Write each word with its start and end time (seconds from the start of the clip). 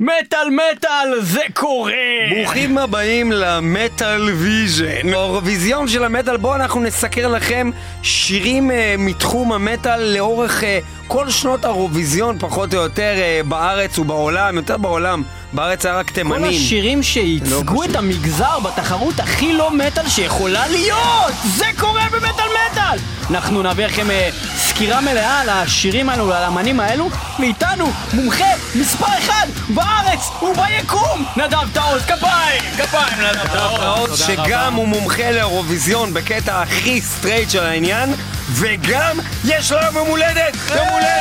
מטאל 0.00 0.48
מטאל, 0.50 1.20
זה 1.20 1.40
קורה! 1.54 1.92
ברוכים 2.30 2.78
הבאים 2.78 3.32
למטאל 3.32 4.30
ויז'ן, 4.30 5.08
האירוויזיון 5.14 5.88
של 5.88 6.04
המטאל, 6.04 6.36
בו 6.36 6.54
אנחנו 6.54 6.80
נסקר 6.80 7.28
לכם 7.28 7.70
שירים 8.02 8.70
uh, 8.70 8.74
מתחום 8.98 9.52
המטאל 9.52 10.00
לאורך 10.00 10.62
uh, 10.62 10.64
כל 11.06 11.30
שנות 11.30 11.64
האירוויזיון, 11.64 12.38
פחות 12.38 12.74
או 12.74 12.78
יותר 12.78 13.14
uh, 13.16 13.46
בארץ 13.46 13.98
ובעולם, 13.98 14.56
יותר 14.56 14.76
בעולם, 14.76 15.22
בארץ 15.52 15.86
היה 15.86 15.98
רק 15.98 16.10
תימנים. 16.10 16.42
כל 16.42 16.48
השירים 16.48 17.02
שייצגו 17.02 17.84
את 17.84 17.96
המגזר 17.96 18.58
בתחרות 18.58 19.20
הכי 19.20 19.52
לא 19.52 19.70
מטאל 19.70 20.08
שיכולה 20.08 20.68
להיות! 20.68 21.32
זה 21.44 21.66
קורה 21.78 22.04
במטאל 22.12 22.35
מטאל! 22.72 22.98
אנחנו 23.30 23.62
נביא 23.62 23.86
לכם 23.86 24.10
אה, 24.10 24.28
סקירה 24.56 25.00
מלאה 25.00 25.40
על 25.40 25.48
השירים 25.48 26.08
האלו 26.08 26.28
ועל 26.28 26.42
האמנים 26.44 26.80
האלו, 26.80 27.10
ואיתנו 27.38 27.92
מומחה 28.12 28.44
מספר 28.74 29.06
אחד 29.18 29.46
בארץ 29.68 30.30
וביקום! 30.42 31.24
נדב 31.36 31.68
טאוס, 31.72 32.02
כפיים! 32.02 32.62
כפיים 32.78 33.20
נדב 33.20 33.46
טאוס! 33.52 34.26
שגם 34.26 34.74
הוא 34.74 34.88
מומחה 34.88 35.30
לאירוויזיון 35.30 36.14
בקטע 36.14 36.62
הכי 36.62 37.00
סטרייט 37.00 37.50
של 37.50 37.62
העניין, 37.62 38.14
וגם 38.52 39.18
יש 39.44 39.72
לו 39.72 39.78
יום 39.82 39.96
הולדת! 39.96 40.56
יום 40.76 40.88
הולדת! 40.88 41.16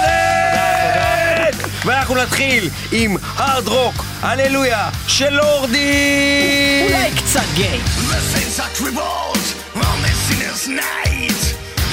ואנחנו 1.85 2.15
נתחיל 2.15 2.69
עם 2.91 3.17
Hard 3.37 3.67
Rock, 3.67 4.05
Hallelujah, 4.21 4.89
של 5.07 5.39
לורדי! 5.39 6.87
אולי 6.87 7.11
קצת 7.11 7.45
גיי. 7.55 7.79
Sinner's 10.27 10.67
night. 10.67 11.41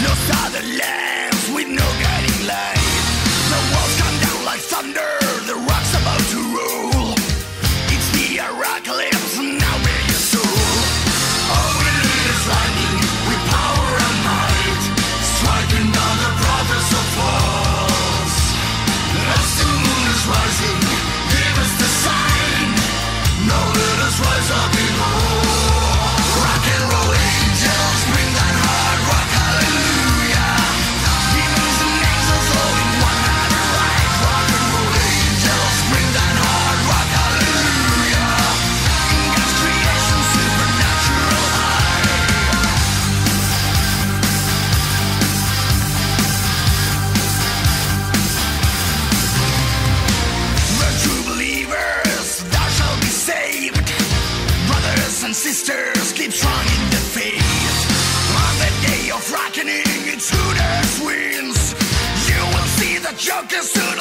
Lost 0.05 0.29
are 0.39 0.51
the 0.57 0.65
lambs 0.81 1.51
with 1.55 1.69
no 1.69 1.87
guiding 2.03 2.47
light. 2.47 2.82
Judas 60.31 61.01
wins. 61.05 61.75
You 62.29 62.41
will 62.55 62.69
see 62.79 62.99
the 62.99 63.13
Joker's 63.17 63.71
soon 63.71 63.99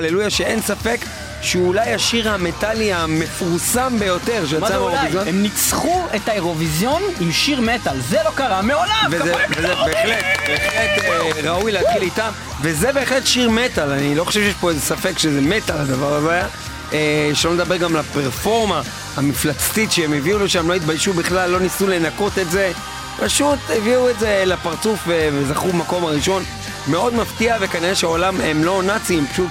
הללויה, 0.00 0.30
שאין 0.30 0.60
ספק 0.62 1.00
שהוא 1.42 1.68
אולי 1.68 1.94
השיר 1.94 2.30
המטאלי 2.30 2.92
המפורסם 2.92 3.98
ביותר 3.98 4.46
שיצא? 4.46 4.60
מהאירוויזיון. 4.60 5.28
הם 5.28 5.42
ניצחו 5.42 6.06
את 6.16 6.28
האירוויזיון 6.28 7.02
עם 7.20 7.32
שיר 7.32 7.60
מטאל, 7.60 8.00
זה 8.00 8.18
לא 8.24 8.30
קרה 8.34 8.62
מעולם! 8.62 9.06
וזה 9.10 9.34
וזה! 9.50 9.68
בהחלט, 9.68 10.24
בהחלט 10.48 11.04
אה, 11.04 11.30
ראוי 11.42 11.72
להתחיל 11.72 12.02
איתם, 12.02 12.30
וזה 12.62 12.92
בהחלט 12.92 13.26
שיר 13.26 13.50
מטאל, 13.50 13.90
אני 13.90 14.14
לא 14.14 14.24
חושב 14.24 14.40
שיש 14.40 14.54
פה 14.60 14.70
איזה 14.70 14.80
ספק 14.80 15.18
שזה 15.18 15.40
מטאל 15.40 15.76
הדבר 15.76 16.14
הזה 16.14 16.30
היה. 16.30 16.46
אה, 16.92 17.30
שלא 17.34 17.54
נדבר 17.54 17.76
גם 17.76 17.96
לפרפורמה 17.96 18.82
המפלצתית 19.16 19.92
שהם 19.92 20.12
הביאו 20.12 20.38
לשם, 20.38 20.68
לא 20.68 20.74
התביישו 20.74 21.12
בכלל, 21.12 21.50
לא 21.50 21.60
ניסו 21.60 21.86
לנקות 21.86 22.38
את 22.38 22.50
זה, 22.50 22.72
פשוט 23.18 23.58
הביאו 23.68 24.10
את 24.10 24.18
זה 24.18 24.42
לפרצוף 24.46 25.08
אה, 25.08 25.28
וזכו 25.32 25.68
במקום 25.68 26.04
הראשון. 26.04 26.42
מאוד 26.86 27.14
מפתיע, 27.14 27.56
וכנראה 27.60 27.94
שהעולם 27.94 28.40
הם 28.40 28.64
לא 28.64 28.82
נאצים, 28.82 29.26
פשוט 29.26 29.50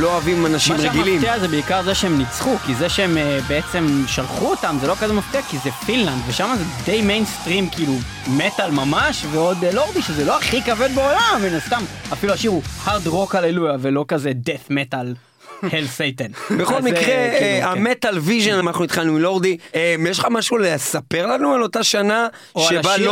לא 0.00 0.12
אוהבים 0.12 0.46
אנשים 0.46 0.76
מה 0.76 0.82
רגילים. 0.82 1.14
שמפתיע 1.20 1.38
זה 1.38 1.48
בעיקר 1.48 1.82
זה 1.82 1.94
שהם 1.94 2.18
ניצחו, 2.18 2.56
כי 2.66 2.74
זה 2.74 2.88
שהם 2.88 3.16
אה, 3.16 3.38
בעצם 3.48 4.04
שלחו 4.06 4.50
אותם 4.50 4.76
זה 4.80 4.86
לא 4.86 4.94
כזה 5.00 5.12
מפתיע, 5.12 5.42
כי 5.42 5.58
זה 5.58 5.70
פינלנד, 5.70 6.22
ושם 6.28 6.54
זה 6.58 6.64
די 6.84 7.02
מיינסטרים, 7.02 7.70
כאילו 7.70 7.94
מטאל 8.26 8.70
ממש, 8.70 9.24
ועוד 9.30 9.64
אה, 9.64 9.72
לורדי 9.72 10.02
שזה 10.02 10.24
לא 10.24 10.38
הכי 10.38 10.62
כבד 10.62 10.88
בעולם, 10.94 11.40
מן 11.42 11.54
הסתם, 11.54 11.82
אפילו 12.12 12.32
השיר 12.32 12.50
הוא 12.50 12.62
Hard 12.84 13.06
Rock 13.06 13.34
Hallelujah, 13.34 13.76
ולא 13.80 14.04
כזה 14.08 14.32
death 14.46 14.70
metal 14.70 15.27
hail 15.62 15.86
Satan. 15.86 16.30
בכל 16.58 16.74
אז, 16.74 16.86
אה, 16.86 16.90
מקרה, 16.92 17.02
כאילו, 17.02 17.16
אה, 17.16 17.60
כן. 17.60 17.78
המטאל 17.78 18.18
ויז'ן, 18.18 18.58
אנחנו 18.58 18.84
התחלנו 18.84 19.12
עם 19.12 19.18
לורדי. 19.18 19.56
אה, 19.74 19.94
יש 20.10 20.18
לך 20.18 20.26
משהו 20.30 20.58
לספר 20.58 21.26
לנו 21.26 21.54
על 21.54 21.62
אותה 21.62 21.82
שנה 21.84 22.26
שבה 22.58 22.94
הזה, 22.94 23.04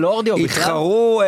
לורדי? 0.00 0.44
התחרו 0.44 1.22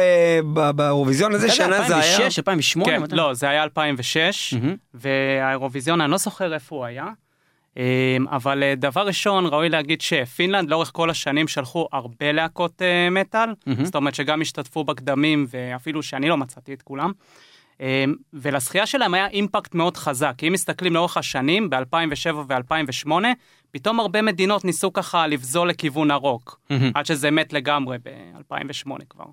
באירוויזיון? 0.75 1.33
איזה 1.35 1.47
יודע, 1.47 1.57
שנה 1.57 1.83
זה 1.89 1.97
היה? 1.97 2.17
2006, 2.17 2.39
2008? 2.39 3.09
כן? 3.09 3.17
לא, 3.17 3.35
זה 3.35 3.49
היה 3.49 3.63
2006, 3.63 4.55
והאירוויזיון, 4.95 6.01
אני 6.01 6.11
לא 6.11 6.17
זוכר 6.17 6.55
איפה 6.55 6.77
הוא 6.77 6.85
היה, 6.85 7.07
אמ, 7.77 7.83
אבל 8.31 8.63
דבר 8.77 9.07
ראשון, 9.07 9.47
ראוי 9.47 9.69
להגיד 9.69 10.01
שפינלנד 10.01 10.69
לאורך 10.71 10.91
כל 10.93 11.11
השנים 11.11 11.49
שלחו 11.49 11.89
הרבה 11.93 12.33
להקות 12.33 12.83
מטאל, 13.11 13.49
זאת 13.83 13.95
אומרת 13.95 14.15
שגם 14.15 14.41
השתתפו 14.41 14.85
בקדמים, 14.85 15.47
ואפילו 15.51 16.03
שאני 16.03 16.29
לא 16.29 16.37
מצאתי 16.37 16.75
את 16.75 16.83
כולם. 16.83 17.13
אמ, 17.81 18.15
ולזכייה 18.33 18.87
שלהם 18.87 19.15
היה 19.15 19.27
אימפקט 19.27 19.75
מאוד 19.75 19.97
חזק, 19.97 20.35
כי 20.39 20.49
אם 20.49 20.53
מסתכלים 20.53 20.95
לאורך 20.95 21.17
השנים, 21.17 21.71
ב-2007 21.71 22.35
ו-2008, 22.49 23.13
פתאום 23.71 24.01
הרבה 24.01 24.23
מדינות 24.23 24.65
ניסו 24.65 24.93
ככה 24.93 25.27
לבזול 25.27 25.69
לכיוון 25.69 26.11
הרוק, 26.11 26.61
עד 26.95 27.07
שזה 27.07 27.31
מת 27.31 27.53
לגמרי 27.53 27.97
ב-2008 28.05 29.05
כבר. 29.11 29.25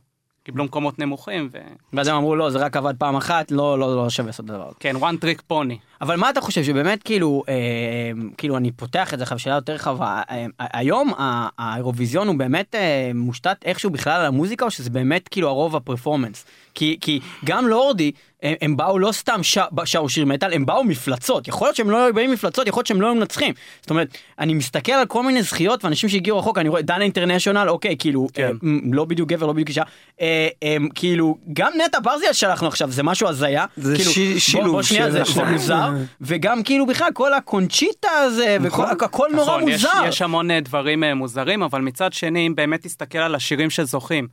קיבלו 0.43 0.63
מקומות 0.63 0.99
נמוכים, 0.99 1.49
ו... 1.51 1.57
ואז 1.93 2.07
הם 2.07 2.15
אמרו 2.15 2.35
לא 2.35 2.49
זה 2.49 2.59
רק 2.59 2.77
עבד 2.77 2.93
פעם 2.97 3.15
אחת 3.15 3.51
לא 3.51 3.79
לא 3.79 3.95
לא 3.95 4.09
שווה 4.09 4.27
לעשות 4.27 4.49
הזה. 4.49 4.63
כן, 4.79 4.95
one 4.95 5.23
trick 5.23 5.41
pony. 5.51 5.75
אבל 6.01 6.15
מה 6.15 6.29
אתה 6.29 6.41
חושב 6.41 6.63
שבאמת 6.63 7.03
כאילו 7.03 7.43
אה, 7.49 8.11
כאילו 8.37 8.57
אני 8.57 8.71
פותח 8.71 9.13
את 9.13 9.19
זה 9.19 9.23
עכשיו 9.23 9.39
שאלה 9.39 9.55
יותר 9.55 9.73
רחבה 9.73 10.21
אה, 10.29 10.45
היום 10.59 11.13
האירוויזיון 11.57 12.27
הוא 12.27 12.35
באמת 12.35 12.75
אה, 12.75 13.11
מושתת 13.15 13.57
איכשהו 13.65 13.89
בכלל 13.89 14.19
על 14.19 14.25
המוזיקה 14.25 14.65
או 14.65 14.71
שזה 14.71 14.89
באמת 14.89 15.27
כאילו 15.27 15.47
הרוב 15.47 15.75
הפרפורמנס 15.75 16.45
כי 16.73 16.97
כי 17.01 17.19
גם 17.45 17.67
לורדי 17.67 18.11
הם, 18.43 18.53
הם 18.61 18.77
באו 18.77 18.99
לא 18.99 19.11
סתם 19.11 19.43
ש- 19.43 19.57
שרו 19.85 20.09
שיר 20.09 20.25
מטאל 20.25 20.53
הם 20.53 20.65
באו 20.65 20.83
מפלצות. 20.83 21.47
יכול 21.47 21.67
להיות 21.67 21.75
שהם 21.75 21.89
לא 21.89 22.05
היו 22.05 22.13
באים 22.13 22.31
מפלצות 22.31 22.67
יכול 22.67 22.79
להיות 22.79 22.87
שהם 22.87 23.01
לא 23.01 23.07
היו 23.07 23.15
מנצחים. 23.15 23.53
זאת 23.81 23.89
אומרת 23.89 24.07
אני 24.39 24.53
מסתכל 24.53 24.91
על 24.91 25.05
כל 25.05 25.23
מיני 25.23 25.43
זכיות 25.43 25.85
ואנשים 25.85 26.09
שהגיעו 26.09 26.39
רחוק 26.39 26.57
אני 26.57 26.69
רואה 26.69 26.81
דנה 26.81 27.03
אינטרנשיונל 27.03 27.69
אוקיי 27.69 27.95
כאילו 27.99 28.27
כן. 28.33 28.43
אה, 28.43 28.51
לא 28.91 29.05
בדיוק 29.05 29.29
גבר 29.29 29.45
לא 29.45 29.53
בדיוק 29.53 29.69
אישה. 29.69 29.83
אה, 30.21 30.47
אה, 30.63 30.75
כאילו 30.95 31.37
גם 31.53 31.71
נטע 31.85 31.99
ברזיאל 32.03 32.33
שלחנו 32.33 32.67
עכשיו 32.67 32.91
זה 32.91 33.03
משהו 33.03 33.27
הזיה. 33.27 33.65
זה 33.77 33.95
כאילו, 33.95 34.11
בוא- 34.11 34.39
שילוב 34.39 34.71
בוא 34.71 34.81
שנייה, 34.81 35.05
של- 35.05 35.11
זה, 35.11 35.23
זה 35.33 35.43
מוזר. 35.43 35.89
וגם 36.21 36.63
כאילו 36.63 36.85
בכלל 36.85 37.09
כל 37.13 37.33
הקונצ'יטה 37.33 38.09
הזה 38.11 38.57
וכל 38.61 38.85
הכל 38.85 39.27
נורא 39.33 39.43
נכון, 39.57 39.69
יש, 39.69 39.85
מוזר. 39.85 40.01
יש 40.07 40.21
המון 40.21 40.51
אה, 40.51 40.59
דברים 40.59 41.03
אה, 41.03 41.13
מוזרים, 41.13 41.63
אבל 41.63 41.81
מצד 41.81 42.13
שני, 42.13 42.47
אם 42.47 42.55
באמת 42.55 42.81
תסתכל 42.81 43.17
על 43.17 43.35
השירים 43.35 43.69
שזוכים 43.69 44.27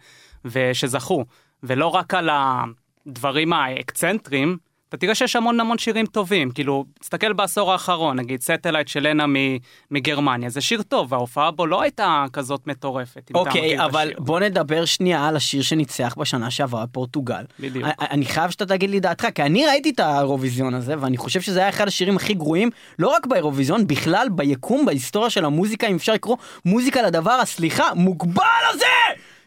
ושזכו, 0.44 1.24
ולא 1.62 1.86
רק 1.86 2.14
על 2.14 2.28
הדברים 3.06 3.52
האקצנטריים, 3.52 4.56
אתה 4.88 4.96
תראה 4.96 5.14
שיש 5.14 5.36
המון 5.36 5.60
המון 5.60 5.78
שירים 5.78 6.06
טובים, 6.06 6.50
כאילו, 6.50 6.84
תסתכל 7.00 7.32
בעשור 7.32 7.72
האחרון, 7.72 8.16
נגיד 8.18 8.42
Satellite 8.42 8.88
של 8.88 9.08
לנה 9.08 9.24
מגרמניה, 9.90 10.48
זה 10.50 10.60
שיר 10.60 10.82
טוב, 10.82 11.12
וההופעה 11.12 11.50
בו 11.50 11.66
לא 11.66 11.82
הייתה 11.82 12.24
כזאת 12.32 12.66
מטורפת. 12.66 13.30
אוקיי 13.34 13.74
את 13.74 13.80
אבל 13.80 14.06
השיר. 14.08 14.20
בוא 14.20 14.40
נדבר 14.40 14.84
שנייה 14.84 15.28
על 15.28 15.36
השיר 15.36 15.62
שניצח 15.62 16.14
בשנה 16.18 16.50
שעברה 16.50 16.86
בפורטוגל. 16.86 17.44
בדיוק. 17.60 17.84
אני- 17.84 17.92
אני 18.10 18.24
חייב 18.24 18.50
שאתה 18.50 18.66
תגיד 18.66 18.90
לי 18.90 19.00
דעתך 19.00 19.26
כי 19.34 19.42
אני 19.42 19.66
ראיתי 19.66 19.90
את 19.90 20.00
האירוויזיון 20.00 20.74
הזה 20.74 20.94
ואני 21.00 21.16
חושב 21.16 21.40
שזה 21.40 21.60
היה 21.60 21.68
אחד 21.68 21.88
השירים 21.88 22.16
הכי 22.16 22.34
גרועים 22.34 22.70
לא 22.98 23.08
רק 23.08 23.26
באירוויזיון 23.26 23.86
בכלל 23.86 24.28
ביקום 24.32 24.86
בהיסטוריה 24.86 25.30
של 25.30 25.44
המוזיקה 25.44 25.86
אם 25.86 25.96
אפשר 25.96 26.12
לקרוא 26.12 26.36
מוזיקה 26.64 27.02
לדבר 27.02 27.30
הסליחה 27.32 27.94
מוגבל 27.94 28.42
הזה 28.74 28.84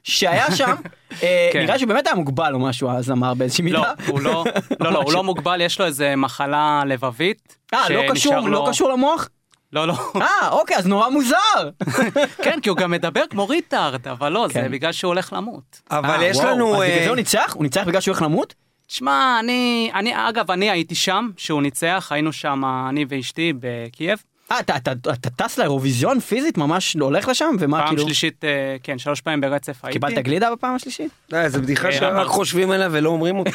שהיה 0.09 0.55
שם 0.55 0.75
אה, 1.23 1.49
כן. 1.53 1.59
נראה 1.59 1.79
שבאמת 1.79 2.07
היה 2.07 2.15
מוגבל 2.15 2.53
או 2.53 2.59
משהו 2.59 2.91
הזמר 2.91 3.33
באיזושהי 3.33 3.63
מידה. 3.63 3.77
לא, 3.77 3.85
הוא 4.07 4.21
לא, 4.21 4.43
לא, 4.81 4.91
לא, 4.91 5.01
הוא 5.01 5.13
לא 5.13 5.23
מוגבל, 5.23 5.61
יש 5.61 5.79
לו 5.79 5.85
איזה 5.85 6.15
מחלה 6.15 6.81
לבבית. 6.85 7.57
אה 7.73 7.89
לא 7.89 8.01
קשור 8.11 8.35
לו- 8.39 8.47
לא 8.47 8.65
קשור 8.69 8.89
למוח? 8.89 9.29
לא, 9.73 9.87
לא. 9.87 9.93
אה 10.21 10.49
אוקיי 10.51 10.77
אז 10.77 10.87
נורא 10.87 11.09
מוזר. 11.09 11.69
כן, 12.43 12.59
כי 12.61 12.69
הוא 12.69 12.77
גם 12.77 12.91
מדבר 12.91 13.23
כמו 13.29 13.47
ריטארד, 13.47 14.07
אבל 14.07 14.31
לא, 14.31 14.47
זה 14.47 14.53
כן. 14.53 14.71
בגלל 14.71 14.91
שהוא 14.91 15.09
הולך 15.09 15.33
למות. 15.33 15.81
אבל 15.91 16.09
אה, 16.09 16.25
יש 16.25 16.37
וואו, 16.37 16.49
לנו... 16.49 16.73
אז 16.75 16.79
בגלל 16.81 16.97
אה, 16.97 17.03
זה 17.03 17.09
הוא 17.09 17.15
ניצח? 17.15 17.53
הוא 17.55 17.63
ניצח 17.63 17.83
בגלל 17.87 18.01
שהוא 18.01 18.11
הולך 18.13 18.21
למות? 18.21 18.53
תשמע, 18.87 19.37
אני, 19.39 19.91
אני, 19.93 20.29
אגב, 20.29 20.51
אני 20.51 20.69
הייתי 20.69 20.95
שם, 20.95 21.29
שהוא 21.37 21.61
ניצח, 21.61 22.07
היינו 22.11 22.33
שם, 22.33 22.61
אני 22.89 23.05
ואשתי 23.09 23.53
בקייב. 23.59 24.23
אה, 24.51 24.59
אתה, 24.59 24.75
אתה, 24.75 24.91
אתה 24.91 25.29
טס 25.29 25.57
לאירוויזיון 25.57 26.19
פיזית 26.19 26.57
ממש 26.57 26.93
הולך 26.93 27.27
לשם 27.27 27.55
ומה 27.59 27.79
פעם 27.79 27.87
כאילו 27.87 28.03
שלישית, 28.03 28.43
אה, 28.43 28.75
כן, 28.83 28.97
שלוש 28.97 29.21
פעמים 29.21 29.41
ברצף 29.41 29.85
הייתי. 29.85 29.99
קיבלת 29.99 30.17
גלידה 30.25 30.51
בפעם 30.51 30.75
השלישית? 30.75 31.11
אה, 31.33 31.49
זו 31.49 31.61
בדיחה 31.61 31.87
אה, 31.87 31.91
שרק 31.91 32.13
אבל- 32.13 32.27
חושבים 32.27 32.71
עליה 32.71 32.87
ולא 32.91 33.09
אומרים 33.09 33.37
אותה. 33.39 33.49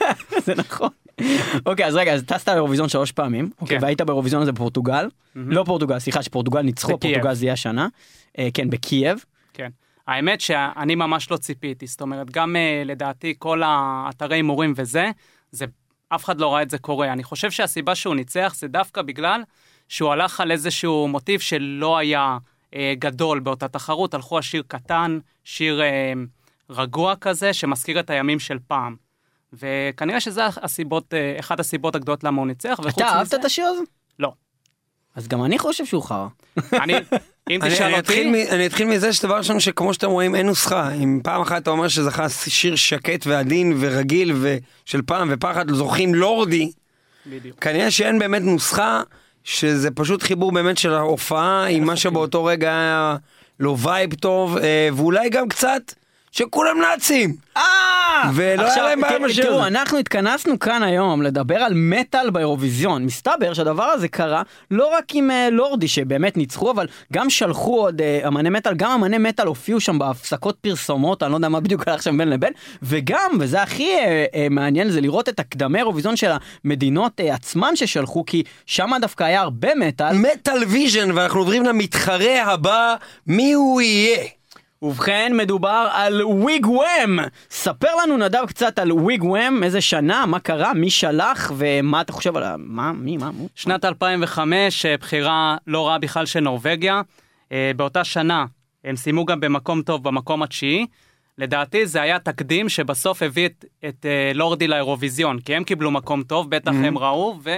זה 0.46 0.54
נכון. 0.54 0.88
אוקיי 1.66 1.86
אז 1.86 1.94
רגע 1.96 2.12
אז 2.14 2.22
טסת 2.26 2.48
לאירוויזיון 2.48 2.88
שלוש 2.88 3.12
פעמים 3.12 3.50
אוקיי, 3.60 3.78
כן. 3.78 3.84
והיית 3.84 4.00
באירוויזיון 4.00 4.42
הזה 4.42 4.52
בפורטוגל 4.52 5.08
לא 5.36 5.64
פורטוגל 5.66 5.98
סליחה 5.98 6.22
שפורטוגל 6.22 6.62
ניצחו. 6.62 6.98
פורטוגל 6.98 7.34
זה 7.34 7.44
יהיה 7.44 7.52
השנה 7.52 7.88
אה, 8.38 8.48
כן 8.54 8.70
בקייב 8.70 9.24
כן. 9.54 9.68
האמת 10.06 10.40
שאני 10.40 10.94
ממש 10.94 11.30
לא 11.30 11.36
ציפיתי, 11.36 11.86
זאת 11.86 12.00
אומרת, 12.00 12.30
גם 12.30 12.56
אה, 12.56 12.82
לדעתי 12.84 13.34
כל 13.38 13.62
האתרי 13.64 14.36
הימורים 14.36 14.72
וזה, 14.76 15.10
זה, 15.52 15.64
אף 16.08 16.24
אחד 16.24 16.40
לא 16.40 16.54
ראה 16.54 16.62
את 16.62 16.70
זה 16.70 16.78
קורה. 16.78 17.12
אני 17.12 17.24
חושב 17.24 17.50
שהסיבה 17.50 17.94
שהוא 17.94 18.14
ניצח 18.14 18.54
זה 18.58 18.68
דווקא 18.68 19.02
בגלל 19.02 19.42
שהוא 19.88 20.12
הלך 20.12 20.40
על 20.40 20.50
איזשהו 20.50 21.08
מוטיב 21.08 21.40
שלא 21.40 21.98
היה 21.98 22.38
אה, 22.74 22.94
גדול 22.98 23.40
באותה 23.40 23.68
תחרות, 23.68 24.14
הלכו 24.14 24.36
על 24.36 24.42
שיר 24.42 24.62
קטן, 24.68 25.18
שיר 25.44 25.82
אה, 25.82 26.12
רגוע 26.70 27.14
כזה, 27.20 27.52
שמזכיר 27.52 28.00
את 28.00 28.10
הימים 28.10 28.38
של 28.40 28.58
פעם. 28.66 28.96
וכנראה 29.52 30.20
שזה 30.20 30.42
הסיבות, 30.46 31.14
אה, 31.14 31.36
אחת 31.40 31.60
הסיבות 31.60 31.94
הגדולות 31.96 32.24
למה 32.24 32.38
הוא 32.38 32.46
ניצח, 32.46 32.78
וחוץ 32.82 32.94
אתה 32.94 33.06
אהבת 33.08 33.26
מזה- 33.26 33.36
את 33.36 33.44
השיר 33.44 33.64
הזה? 33.66 33.80
לא. 34.18 34.32
אז 35.14 35.28
גם 35.28 35.44
אני 35.44 35.58
חושב 35.58 35.84
שהוא 35.86 36.02
חרא. 36.02 36.26
אני, 36.72 36.94
אם 37.50 37.62
אני- 37.62 37.70
תשאל 37.74 37.86
אני 37.86 37.98
אתחיל 37.98 38.26
אותי, 38.28 38.44
מ- 38.44 38.54
אני 38.54 38.66
אתחיל 38.66 38.86
מזה 38.88 39.12
שדבר 39.12 39.36
ראשון 39.36 39.60
שכמו 39.60 39.94
שאתם 39.94 40.06
רואים 40.10 40.34
אין 40.34 40.46
נוסחה 40.46 40.92
אם 40.92 41.20
פעם 41.24 41.40
אחת 41.40 41.62
אתה 41.62 41.70
אומר 41.70 41.88
שזכה 41.88 42.28
שיר 42.28 42.76
שקט 42.76 43.26
ועדין 43.26 43.76
ורגיל 43.80 44.32
ושל 44.40 45.02
פעם 45.02 45.28
ופעם 45.32 45.50
אחת 45.56 45.66
זוכים 45.68 46.14
לורדי 46.14 46.72
בדיוק. 47.26 47.58
כנראה 47.60 47.90
שאין 47.90 48.18
באמת 48.18 48.42
נוסחה 48.42 49.02
שזה 49.44 49.90
פשוט 49.90 50.22
חיבור 50.22 50.52
באמת 50.52 50.78
של 50.78 50.94
ההופעה 50.94 51.66
עם 51.66 51.84
מה 51.84 51.96
שבאותו 51.96 52.44
רגע 52.44 52.70
היה 52.70 53.16
לו 53.60 53.78
וייב 53.78 54.14
טוב 54.14 54.56
אה, 54.56 54.88
ואולי 54.92 55.30
גם 55.30 55.48
קצת 55.48 55.92
שכולם 56.32 56.80
נאצים. 56.80 57.34
אה! 57.56 57.62
ולא 58.34 58.62
היה 58.62 58.68
עכשיו, 58.68 58.84
להם 58.84 59.00
בעיה 59.00 59.18
תראו, 59.18 59.28
בשיר 59.28 59.44
תראו. 59.44 59.66
אנחנו 59.66 59.98
התכנסנו 59.98 60.58
כאן 60.58 60.82
היום 60.82 61.22
לדבר 61.22 61.56
על 61.56 61.72
מטאל 61.76 62.30
באירוויזיון. 62.30 63.04
מסתבר 63.04 63.54
שהדבר 63.54 63.84
הזה 63.84 64.08
קרה 64.08 64.42
לא 64.70 64.94
רק 64.96 65.04
עם 65.14 65.30
אה, 65.30 65.50
לורדי 65.50 65.88
שבאמת 65.88 66.36
ניצחו, 66.36 66.70
אבל 66.70 66.86
גם 67.12 67.30
שלחו 67.30 67.80
עוד 67.80 68.00
אה, 68.00 68.28
אמני 68.28 68.50
מטאל, 68.50 68.74
גם 68.74 68.90
אמני 68.90 69.18
מטאל 69.18 69.46
הופיעו 69.46 69.80
שם 69.80 69.98
בהפסקות 69.98 70.56
פרסומות, 70.60 71.22
אני 71.22 71.30
לא 71.30 71.36
יודע 71.36 71.48
מה 71.48 71.60
בדיוק 71.60 71.88
הלך 71.88 72.02
שם 72.02 72.18
בין 72.18 72.28
לבין, 72.28 72.52
וגם, 72.82 73.30
וזה 73.40 73.62
הכי 73.62 73.90
אה, 73.98 74.24
אה, 74.34 74.46
מעניין, 74.50 74.90
זה 74.90 75.00
לראות 75.00 75.28
את 75.28 75.40
הקדמי 75.40 75.78
אירוויזיון 75.78 76.16
של 76.16 76.30
המדינות 76.64 77.20
אה, 77.20 77.34
עצמן 77.34 77.76
ששלחו, 77.76 78.24
כי 78.26 78.42
שם 78.66 78.90
דווקא 79.00 79.24
היה 79.24 79.40
הרבה 79.40 79.74
מטאל. 79.74 80.16
מטאל 80.16 80.64
ויז'ן 80.68 81.10
ואנחנו 81.10 81.40
עוברים 81.40 81.62
למתחרה 81.62 82.42
הבא 82.42 82.94
מי 83.26 83.52
הוא 83.52 83.80
יהיה. 83.80 84.41
ובכן, 84.82 85.32
מדובר 85.36 85.88
על 85.92 86.22
וויג 86.22 86.66
וואם. 86.66 87.18
ספר 87.50 87.88
לנו 88.02 88.16
נדב 88.16 88.46
קצת 88.46 88.78
על 88.78 88.92
וויג 88.92 89.24
וואם, 89.24 89.64
איזה 89.64 89.80
שנה, 89.80 90.26
מה 90.26 90.38
קרה, 90.40 90.74
מי 90.74 90.90
שלח 90.90 91.52
ומה 91.56 92.00
אתה 92.00 92.12
חושב 92.12 92.36
על 92.36 92.42
ה... 92.42 92.54
מה, 92.58 92.92
מי, 92.92 93.16
מה, 93.16 93.30
מו? 93.30 93.48
שנת 93.54 93.84
2005, 93.84 94.86
אה, 94.86 94.96
בחירה 94.96 95.56
לא 95.66 95.88
רעה 95.88 95.98
בכלל 95.98 96.26
של 96.26 96.40
נורבגיה. 96.40 97.02
אה, 97.52 97.70
באותה 97.76 98.04
שנה 98.04 98.44
הם 98.84 98.96
סיימו 98.96 99.24
גם 99.24 99.40
במקום 99.40 99.82
טוב, 99.82 100.04
במקום 100.04 100.42
התשיעי. 100.42 100.86
לדעתי 101.38 101.86
זה 101.86 102.02
היה 102.02 102.18
תקדים 102.18 102.68
שבסוף 102.68 103.22
הביא 103.22 103.46
את, 103.46 103.64
את 103.88 104.06
אה, 104.06 104.32
לורדי 104.34 104.68
לאירוויזיון, 104.68 105.38
כי 105.38 105.54
הם 105.54 105.64
קיבלו 105.64 105.90
מקום 105.90 106.22
טוב, 106.22 106.50
בטח 106.50 106.72
הם 106.84 106.98
ראו, 106.98 107.38
ו... 107.42 107.50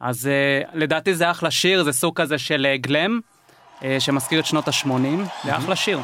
אז 0.00 0.30
לדעתי 0.74 1.14
זה 1.14 1.30
אחלה 1.30 1.50
שיר, 1.50 1.82
זה 1.82 1.92
סוג 1.92 2.16
כזה 2.16 2.38
של 2.38 2.66
גלם, 2.76 3.20
שמזכיר 3.98 4.40
את 4.40 4.46
שנות 4.46 4.68
ה-80, 4.68 4.90
זה 5.44 5.56
אחלה 5.56 5.76
שיר. 5.76 6.00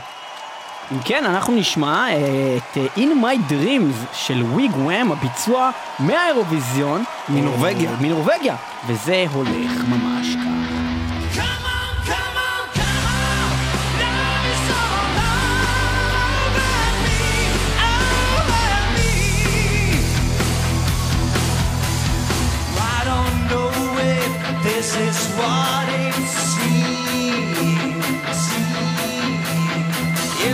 אם 0.93 0.99
כן, 1.05 1.25
אנחנו 1.25 1.55
נשמע 1.55 2.07
אה, 2.09 2.57
את 2.57 2.77
אה, 2.77 2.87
In 2.97 3.25
My 3.25 3.51
Dreams 3.53 4.15
של 4.15 4.43
וויג 4.43 4.77
וואם, 4.77 5.13
הביצוע 5.13 5.71
מהאירוויזיון. 5.99 7.05
מנורבגיה. 7.29 7.91
אה, 7.91 7.97
מנורבגיה. 8.01 8.57
וזה 8.87 9.25
הולך 9.33 9.73
ממש 9.89 10.27
כך. 10.35 10.55
Come 11.37 11.67
on, 11.67 12.09
come 12.09 12.37
on, 12.37 12.55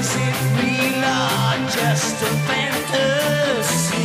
Is 0.00 0.16
it 0.16 0.35
real 0.57 1.04
or 1.04 1.69
just 1.69 2.23
a 2.23 2.33
fantasy? 2.49 4.00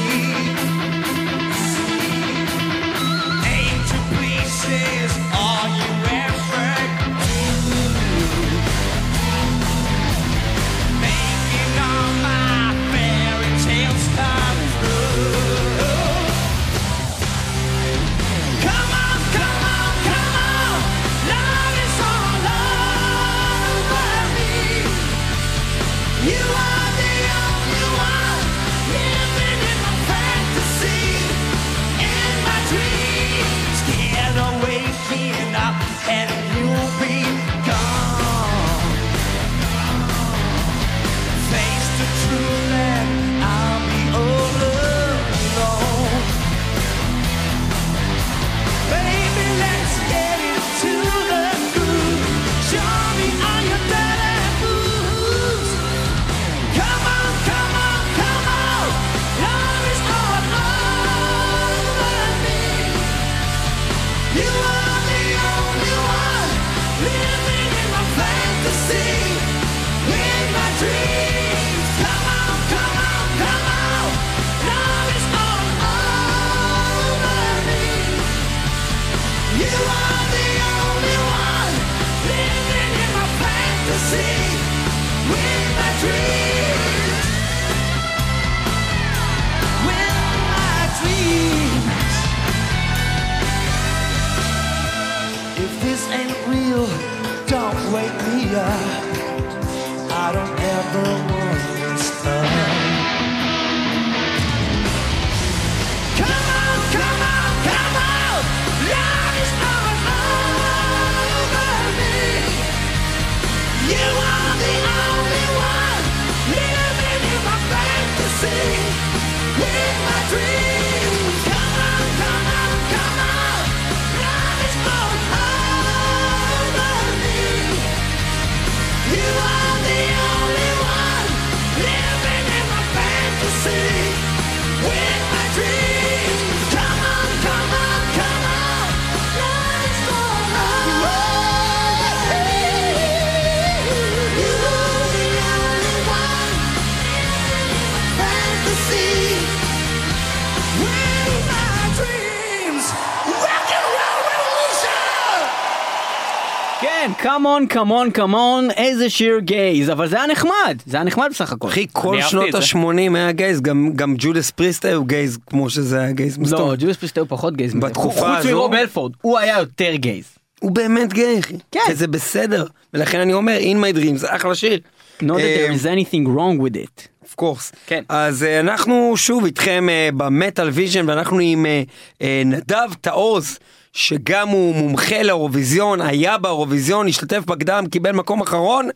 כן, 157.06 157.30
come 157.30 157.51
on, 157.51 157.68
come 157.68 157.93
on, 157.93 158.12
come 158.12 158.44
on, 158.44 158.68
איזה 158.72 159.10
שיר 159.10 159.40
גייז, 159.40 159.90
אבל 159.90 160.08
זה 160.10 160.16
היה 160.16 160.28
נחמד, 160.28 160.82
זה 160.86 160.98
היה 160.98 161.04
נחמד 161.04 161.28
בסך 161.32 161.52
הכל. 161.52 161.68
אחי, 161.68 161.88
כל 161.94 162.22
שנות 162.22 162.46
את 162.48 162.52
זה. 162.52 162.58
ה-80 162.58 163.16
היה 163.16 163.32
גייז, 163.32 163.62
גם- 163.62 163.92
גם 163.96 164.16
ג'ודס 164.18 164.52
פריסט 164.52 164.86
היו 164.86 165.06
גייז 165.06 165.38
כמו 165.50 165.70
שזה 165.70 166.00
היה 166.00 166.12
גייז. 166.12 166.38
זאת 166.44 166.60
לא? 166.60 166.74
ג'ודס 166.80 166.98
פריסט 166.98 167.18
היו 167.18 167.28
פחות 167.28 167.56
גייז. 167.58 167.76
מזה. 167.76 167.88
בתקופה 167.88 168.20
חוץ 168.20 168.30
הזו- 168.38 168.50
מרוב 168.50 168.74
הלפורד, 168.74 169.12
הוא 169.22 169.38
היה 169.40 169.60
יותר 169.60 169.96
גייז. 169.96 170.26
הוא 170.60 170.72
באמת 170.72 171.14
גיי, 171.14 171.40
אחי. 171.40 171.54
כן. 171.72 171.80
וזה 171.92 172.08
בסדר. 172.08 172.66
ולכן 172.94 173.20
אני 173.20 173.34
אומר, 173.34 173.58
In 173.60 173.76
My 173.76 173.98
Dreams, 173.98 174.16
זה 174.18 174.36
אחלה 174.36 174.56
שיר. 174.56 174.80
Not 175.22 175.26
that 175.26 175.30
אה, 175.40 175.68
there 175.70 175.80
is 175.80 175.86
anything 175.86 176.28
wrong 176.28 176.62
with 176.62 176.76
it. 176.76 177.08
of 177.26 177.42
course. 177.42 177.76
כן. 177.88 178.04
אז 178.10 178.44
אה, 178.44 178.60
אנחנו 178.60 179.14
שוב 179.18 179.46
איתכם 179.46 179.88
אה, 179.90 180.10
במטאל 180.18 180.70
ויז'ן 180.70 181.10
ואנחנו 181.10 181.40
עם 181.40 181.66
אה, 181.66 181.84
אה, 182.22 182.42
נדב 182.46 182.90
תעוז. 183.02 183.58
שגם 183.96 184.48
הוא 184.50 184.76
מומחה 184.76 185.24
לאירוויזיון, 185.24 186.02
היה 186.02 186.38
באירוויזיון, 186.38 187.08
השתתף 187.08 187.46
בקדם, 187.46 187.86
קיבל 187.92 188.12
מקום 188.12 188.42
אחרון, 188.42 188.90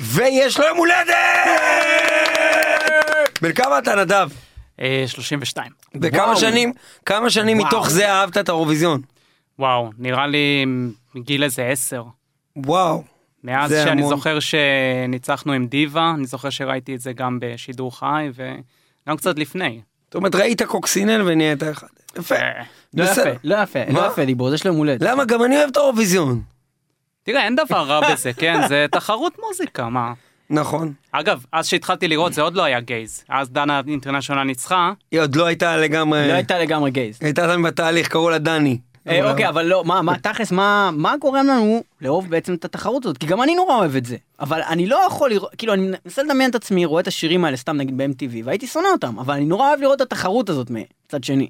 ויש 0.00 0.58
לו 0.58 0.66
יום 0.66 0.78
הולדת! 0.78 1.14
בן 3.42 3.52
כמה 3.52 3.78
אתה 3.78 3.94
נדב? 3.94 4.28
אה, 4.80 5.04
32. 5.06 5.72
וכמה 6.02 6.22
וואו. 6.22 6.36
שנים, 6.36 6.72
כמה 7.06 7.30
שנים 7.30 7.58
וואו. 7.58 7.68
מתוך 7.68 7.90
זה 7.90 8.10
אהבת 8.10 8.36
את 8.36 8.48
האירוויזיון? 8.48 9.00
וואו, 9.58 9.90
נראה 9.98 10.26
לי 10.26 10.64
מגיל 11.14 11.44
איזה 11.44 11.66
10. 11.66 12.02
וואו. 12.56 13.02
מאז 13.44 13.70
שאני 13.70 13.90
המון. 13.90 14.08
זוכר 14.08 14.38
שניצחנו 14.40 15.52
עם 15.52 15.66
דיווה, 15.66 16.12
אני 16.14 16.26
זוכר 16.26 16.50
שראיתי 16.50 16.94
את 16.94 17.00
זה 17.00 17.12
גם 17.12 17.38
בשידור 17.40 17.98
חי 17.98 18.28
וגם 18.34 19.16
קצת 19.16 19.38
לפני. 19.38 19.80
זאת 20.08 20.14
אומרת, 20.14 20.34
ראית 20.34 20.62
קוקסינל 20.62 21.22
ונהיית 21.26 21.62
אחד. 21.62 21.86
יפה. 22.18 22.34
אה, 22.34 22.62
לא 22.94 23.04
יפה. 23.04 23.22
לא 23.44 23.56
יפה? 23.62 23.78
לא 23.88 24.06
יפה 24.06 24.24
דיבור, 24.24 24.50
זה 24.50 24.58
שלו 24.58 24.70
יום 24.70 24.78
הולדת. 24.78 25.02
למה? 25.02 25.24
גם 25.24 25.44
אני 25.44 25.56
אוהב 25.56 25.68
את 25.70 25.76
האירוויזיון. 25.76 26.42
תראה, 27.22 27.44
אין 27.44 27.56
דבר 27.56 27.82
רע 27.86 28.00
בזה, 28.12 28.32
כן? 28.32 28.68
זה 28.68 28.86
תחרות 28.90 29.36
מוזיקה, 29.48 29.88
מה? 29.88 30.12
נכון. 30.50 30.92
אגב, 31.12 31.44
אז 31.52 31.66
שהתחלתי 31.66 32.08
לראות 32.08 32.32
זה 32.32 32.42
עוד 32.42 32.54
לא 32.54 32.62
היה 32.62 32.80
גייז. 32.80 33.24
אז 33.28 33.50
דנה 33.50 33.80
אינטרנשיונל 33.88 34.42
ניצחה. 34.42 34.92
היא 35.12 35.20
עוד 35.20 35.36
לא 35.36 35.46
הייתה 35.46 35.76
לגמרי... 35.76 36.28
לא 36.28 36.32
הייתה 36.32 36.58
לגמרי 36.58 36.90
גייז. 36.90 37.18
הייתה 37.22 37.44
עדיין 37.44 37.62
בתהליך, 37.62 38.08
קראו 38.08 38.30
לה 38.30 38.38
דני. 38.38 38.78
אה, 39.08 39.30
אוקיי, 39.30 39.48
אבל 39.48 39.66
לא, 39.66 39.84
מה, 39.84 40.02
מה, 40.02 40.18
תכלס, 40.18 40.52
מה, 40.52 40.90
מה 40.92 41.14
גורם 41.20 41.46
לנו 41.46 41.82
לאהוב 42.00 42.30
בעצם 42.30 42.54
את 42.54 42.64
התחרות 42.64 43.04
הזאת? 43.04 43.18
כי 43.18 43.26
גם 43.26 43.42
אני 43.42 43.54
נורא 43.54 43.74
אוהב 43.74 43.96
את 43.96 44.04
זה. 44.06 44.16
אבל 44.40 44.60
אני 44.68 44.86
לא 44.86 45.00
יכול 45.06 45.30
לראות, 45.30 45.50
כאילו, 45.58 45.74
אני 45.74 45.90
מנסה 46.04 46.22
לדמיין 46.22 46.50
את 46.50 46.54
עצמי, 46.54 46.84
רואה 46.84 47.00
את 47.00 47.06
השירים 47.06 47.44
האלה, 47.44 47.56
סתם 47.56 47.76
נגיד 47.76 47.96
ב-MTV, 47.96 48.44
והייתי 48.44 48.66
שונא 48.66 48.88
אותם, 48.92 49.18
אבל 49.18 49.34
אני 49.34 49.44
נורא 49.44 49.68
אוהב 49.68 49.80
לראות 49.80 49.96
את 49.96 50.12
התחרות 50.12 50.50
הזאת 50.50 50.70
מצד 50.70 51.24
שני. 51.24 51.48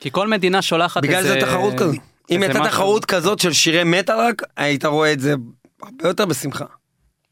כי 0.00 0.10
כל 0.10 0.28
מדינה 0.28 0.62
שולחת 0.62 1.02
בגלל 1.02 1.16
איזה... 1.16 1.28
זה 1.28 1.40
תחרות 1.40 1.74
כזאת. 1.74 1.96
אם 2.30 2.42
הייתה. 2.42 2.60
תחרות 2.64 3.04
כזאת 3.04 3.38
של 3.38 3.52
שירי 3.52 3.84
מטאל 3.84 4.20
רק, 4.20 4.42
היית 4.56 4.84
רואה 4.84 5.12
את 5.12 5.20
זה 5.20 5.34
הרבה 5.82 6.08
יותר 6.08 6.26
בשמחה. 6.26 6.64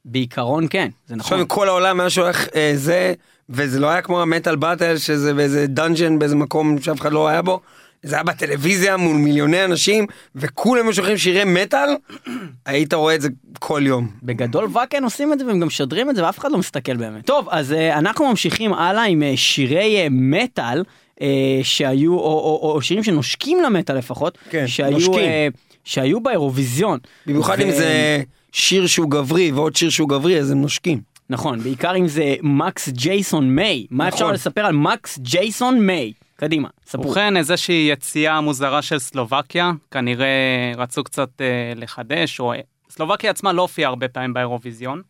בעיקרון 0.05 0.67
כן, 0.71 0.89
זה 1.07 1.15
עכשיו 1.15 1.27
נכון. 1.27 1.41
אם 1.41 1.47
כל 1.47 1.69
העולם 1.69 2.01
היה 2.01 2.11
שולח 2.11 2.47
אה, 2.55 2.73
זה, 2.75 3.15
וזה 3.49 3.81
לא 3.81 3.87
היה 3.87 4.03
כמו 4.03 4.23
המטאל 4.23 4.57
באטל, 4.57 4.99
שזה 4.99 5.35
באיזה 5.35 5.67
דאנג'ן 5.67 6.19
באיזה 6.19 6.37
מקום 6.37 6.81
שאף 6.81 7.01
אחד 7.01 7.13
לא 7.13 7.29
היה 7.29 7.43
בו. 7.43 7.61
זה 8.07 8.15
היה 8.15 8.25
בטלוויזיה 8.25 8.97
מול 8.97 9.17
מיליוני 9.17 9.65
אנשים, 9.65 10.07
וכולם 10.35 10.93
שולחים 10.93 11.19
שירי 11.19 11.45
מטאל, 11.45 11.89
היית 12.67 12.95
רואה 12.95 13.15
את 13.15 13.21
זה 13.21 13.29
כל 13.59 13.83
יום. 13.85 14.09
בגדול 14.23 14.69
ואקן 14.73 15.05
עושים 15.05 15.33
את 15.33 15.39
זה 15.39 15.47
והם 15.47 15.61
גם 15.61 15.67
משדרים 15.67 16.11
את 16.11 16.17
זה 16.17 16.25
ואף 16.25 16.39
אחד 16.39 16.53
לא 16.53 16.59
מסתכל 16.59 16.97
באמת. 16.97 17.27
טוב, 17.27 17.49
אז 17.51 17.73
uh, 17.73 17.99
אנחנו 17.99 18.29
ממשיכים 18.29 18.75
הלאה 18.75 19.05
עם 19.05 19.23
uh, 19.23 19.37
שירי 19.37 20.07
uh, 20.07 20.09
מטאל 20.13 20.83
uh, 21.15 21.23
שהיו, 21.63 22.13
או, 22.13 22.19
או, 22.19 22.61
או, 22.63 22.73
או 22.73 22.83
שירים 22.83 23.05
שנושקים 23.05 23.63
למטאל 23.63 23.99
לפחות, 23.99 24.39
כן, 24.51 24.67
שהיו, 24.67 24.91
נושקים. 24.91 25.15
uh, 25.15 25.57
שהיו 25.85 26.21
באירוויזיון. 26.21 26.99
במיוחד 27.27 27.57
ו- 27.59 27.63
אם 27.63 27.71
זה 27.71 28.23
שיר 28.53 28.87
שהוא 28.87 29.11
גברי 29.11 29.53
ועוד 29.53 29.77
שיר 29.77 29.91
שהוא 29.91 30.09
גברי, 30.09 30.41
אז 30.41 30.51
הם 30.51 30.61
נושקים. 30.61 31.01
נכון, 31.31 31.61
בעיקר 31.61 31.97
אם 31.97 32.09
זה 32.09 32.35
מקס 32.43 32.89
ג'ייסון 32.89 33.51
מיי. 33.51 33.87
מה 33.91 34.09
אפשר 34.09 34.25
נכון. 34.25 34.35
לספר 34.35 34.67
על 34.67 34.73
מקס 34.73 35.19
ג'ייסון 35.19 35.87
מיי? 35.87 36.13
קדימה, 36.37 36.69
ספרו. 36.87 37.07
ובכן, 37.07 37.37
איזושהי 37.37 37.89
יציאה 37.93 38.41
מוזרה 38.41 38.83
של 38.83 38.99
סלובקיה, 38.99 39.73
כנראה 39.91 40.73
רצו 40.77 41.05
קצת 41.05 41.29
אה, 41.41 41.73
לחדש, 41.77 42.41
או 42.41 42.53
סלובקיה 42.91 43.31
עצמה 43.31 43.53
לא 43.53 43.63
הופיעה 43.63 43.89
הרבה 43.89 44.09
פעמים 44.09 44.35
באירוויזיון. 44.35 45.03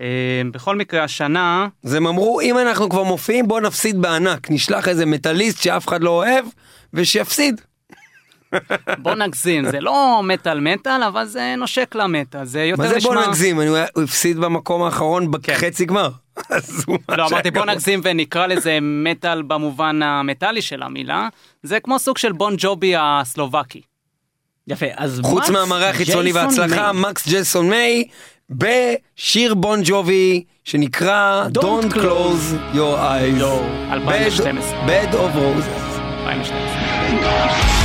אה, 0.00 0.42
בכל 0.52 0.76
מקרה, 0.76 1.04
השנה, 1.04 1.68
אז 1.84 1.94
הם 1.94 2.06
אמרו, 2.06 2.40
אם 2.40 2.58
אנחנו 2.58 2.88
כבר 2.88 3.02
מופיעים, 3.02 3.48
בוא 3.48 3.60
נפסיד 3.60 4.02
בענק. 4.02 4.50
נשלח 4.50 4.88
איזה 4.88 5.06
מטאליסט 5.06 5.62
שאף 5.62 5.88
אחד 5.88 6.02
לא 6.02 6.10
אוהב, 6.10 6.44
ושיפסיד. 6.94 7.60
בוא 8.98 9.14
נגזים, 9.14 9.70
זה 9.70 9.80
לא 9.80 10.20
מטאל 10.24 10.60
מטאל, 10.60 11.02
אבל 11.02 11.24
זה 11.24 11.54
נושק 11.58 11.94
למטאל, 11.94 12.44
זה 12.44 12.64
יותר 12.64 12.82
מה 12.82 12.88
זה 12.88 12.96
נשמע... 12.96 13.14
בוא 13.14 13.26
נגזים? 13.26 13.60
הוא 13.60 14.02
הפסיד 14.04 14.38
במקום 14.38 14.82
האחרון 14.82 15.30
בחצי 15.30 15.84
גמר. 15.84 16.08
אז 16.50 16.84
הוא 16.86 16.98
לא, 17.08 17.26
אמרתי 17.28 17.50
בוא. 17.50 17.64
נגזים 17.64 18.00
ונקרא 18.02 18.46
לזה 18.46 18.78
מטאל 18.82 19.42
במובן 19.42 20.02
המטאלי 20.02 20.62
של 20.62 20.82
המילה, 20.82 21.28
זה 21.62 21.80
כמו 21.80 21.98
סוג 21.98 22.18
של 22.18 22.32
בון 22.32 22.54
ג'ובי 22.58 22.94
הסלובקי. 22.98 23.80
יפה, 24.68 24.86
אז 24.96 25.20
חוץ 25.24 25.38
מקס 25.38 25.50
מהמראה 25.50 25.90
החיצוני 25.90 26.32
וההצלחה. 26.32 26.92
מקס 26.92 27.28
ג'ייסון 27.28 27.70
מיי, 27.70 28.04
בשיר 28.50 29.54
בון 29.54 29.80
ג'ובי, 29.84 30.44
שנקרא 30.64 31.46
Don't 31.58 31.92
Close 31.92 32.74
Your 32.74 32.96
Eyes. 32.98 33.38
לא, 33.38 33.62
Bed- 33.90 33.92
2012. 33.92 34.86
Bed 34.86 35.14
of 35.14 35.36
Roses. 35.36 36.00
2012. 36.26 37.75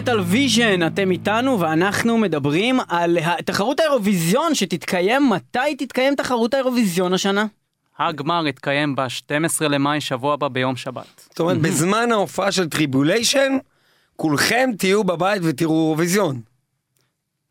מטאל 0.00 0.20
ויז'ן, 0.20 0.86
אתם 0.86 1.10
איתנו 1.10 1.60
ואנחנו 1.60 2.18
מדברים 2.18 2.80
על 2.88 3.18
תחרות 3.44 3.80
האירוויזיון 3.80 4.54
שתתקיים, 4.54 5.30
מתי 5.30 5.74
תתקיים 5.78 6.14
תחרות 6.14 6.54
האירוויזיון 6.54 7.12
השנה? 7.12 7.46
הגמר 7.98 8.46
יתקיים 8.46 8.96
ב-12 8.96 9.68
למאי, 9.68 10.00
שבוע 10.00 10.34
הבא 10.34 10.48
ביום 10.48 10.76
שבת. 10.76 11.26
זאת 11.28 11.40
אומרת, 11.40 11.58
בזמן 11.58 12.12
ההופעה 12.12 12.52
של 12.52 12.68
טריבוליישן, 12.68 13.58
כולכם 14.16 14.70
תהיו 14.78 15.04
בבית 15.04 15.42
ותראו 15.44 15.86
אירוויזיון. 15.86 16.40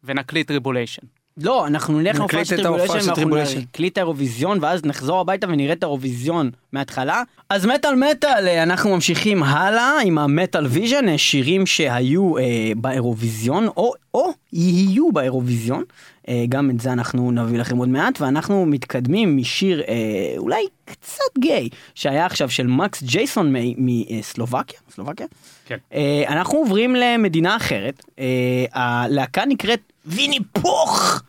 ונקליט 0.03 0.47
טריבוליישן. 0.47 1.01
לא, 1.41 1.67
אנחנו 1.67 1.99
נלך 1.99 2.19
להופעה 2.19 2.45
של 2.45 2.55
טריבוליישן 2.55 2.93
ואנחנו 2.93 3.15
טריבוליישן. 3.15 3.59
נקליט 3.59 3.93
את 3.93 3.97
האירוויזיון 3.97 4.57
ואז 4.61 4.85
נחזור 4.85 5.19
הביתה 5.19 5.47
ונראה 5.49 5.73
את 5.73 5.83
האירוויזיון 5.83 6.49
מההתחלה. 6.73 7.23
אז 7.49 7.65
מטאל 7.65 7.95
מטאל, 7.95 8.47
אה, 8.47 8.63
אנחנו 8.63 8.89
ממשיכים 8.89 9.43
הלאה 9.43 9.91
עם 10.05 10.17
המטאל 10.17 10.65
ויז'ן, 10.65 11.09
אה, 11.09 11.17
שירים 11.17 11.65
שהיו 11.65 12.37
אה, 12.37 12.43
באירוויזיון 12.77 13.67
או, 13.67 13.93
או 14.13 14.31
יהיו 14.53 15.11
באירוויזיון. 15.11 15.83
אה, 16.29 16.43
גם 16.49 16.69
את 16.69 16.79
זה 16.81 16.93
אנחנו 16.93 17.31
נביא 17.31 17.59
לכם 17.59 17.77
עוד 17.77 17.89
מעט 17.89 18.21
ואנחנו 18.21 18.65
מתקדמים 18.65 19.37
משיר 19.37 19.81
אה, 19.81 19.95
אולי 20.37 20.61
קצת 20.85 21.37
גיי 21.39 21.69
שהיה 21.95 22.25
עכשיו 22.25 22.49
של 22.49 22.67
מקס 22.67 23.03
ג'ייסון 23.03 23.55
מ- 23.55 23.75
מסלובקיה. 24.19 24.79
סלובקיה? 24.95 25.25
כן. 25.65 25.77
אה, 25.93 26.23
אנחנו 26.27 26.57
עוברים 26.57 26.95
למדינה 26.95 27.55
אחרת, 27.55 28.03
אה, 28.19 28.25
הלהקה 28.73 29.45
נקראת 29.45 29.79
ויני 30.05 30.39
פוך. 30.53 31.21
אה, 31.23 31.28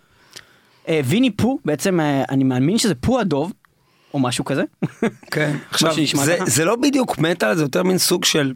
ויני 0.88 1.30
פו, 1.30 1.58
בעצם 1.64 2.00
אה, 2.00 2.22
אני 2.30 2.44
מאמין 2.44 2.78
שזה 2.78 2.94
פו 2.94 3.20
הדוב, 3.20 3.52
או 4.14 4.18
משהו 4.18 4.44
כזה. 4.44 4.62
כן. 5.30 5.56
עכשיו, 5.70 5.94
זה-. 6.14 6.38
זה 6.46 6.64
לא 6.64 6.76
בדיוק 6.76 7.18
מטאל, 7.18 7.54
זה 7.54 7.62
יותר 7.62 7.82
מין 7.82 7.98
סוג 7.98 8.24
של 8.24 8.54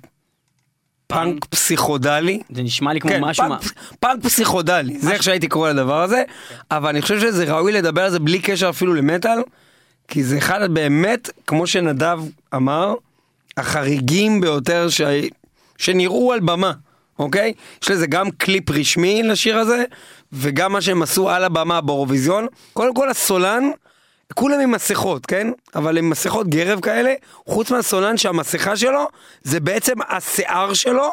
פאנק 1.06 1.44
פסיכודלי. 1.44 2.40
זה 2.50 2.62
נשמע 2.62 2.92
לי 2.92 3.00
כמו 3.00 3.10
כן, 3.10 3.20
משהו 3.20 3.48
מה... 3.48 3.58
פאנק, 3.58 3.72
פאנק 4.00 4.22
פסיכודלי, 4.22 4.98
זה 4.98 5.12
איך 5.12 5.22
שהייתי 5.22 5.48
קורא 5.48 5.70
לדבר 5.70 6.02
הזה, 6.02 6.22
אבל 6.70 6.88
אני 6.88 7.02
חושב 7.02 7.20
שזה 7.20 7.54
ראוי 7.54 7.72
לדבר 7.72 8.02
על 8.02 8.10
זה 8.10 8.18
בלי 8.18 8.38
קשר 8.38 8.70
אפילו 8.70 8.94
למטאל, 8.94 9.38
כי 10.08 10.24
זה 10.24 10.38
אחד 10.38 10.74
באמת, 10.74 11.30
כמו 11.46 11.66
שנדב 11.66 12.20
אמר, 12.54 12.94
החריגים 13.56 14.40
ביותר 14.40 14.88
ש... 14.88 15.00
שנראו 15.78 16.32
על 16.32 16.40
במה, 16.40 16.72
אוקיי? 17.18 17.52
יש 17.82 17.90
לזה 17.90 18.06
גם 18.06 18.30
קליפ 18.30 18.70
רשמי 18.70 19.22
לשיר 19.22 19.58
הזה, 19.58 19.84
וגם 20.32 20.72
מה 20.72 20.80
שהם 20.80 21.02
עשו 21.02 21.30
על 21.30 21.44
הבמה 21.44 21.80
באירוויזיון. 21.80 22.46
קודם 22.72 22.94
כל 22.94 23.10
הסולן, 23.10 23.70
כולם 24.34 24.60
עם 24.60 24.70
מסכות, 24.70 25.26
כן? 25.26 25.46
אבל 25.74 25.98
עם 25.98 26.10
מסכות 26.10 26.48
גרב 26.48 26.80
כאלה, 26.80 27.14
חוץ 27.46 27.70
מהסולן 27.70 28.16
שהמסכה 28.16 28.76
שלו, 28.76 29.08
זה 29.42 29.60
בעצם 29.60 29.94
השיער 30.08 30.74
שלו. 30.74 31.10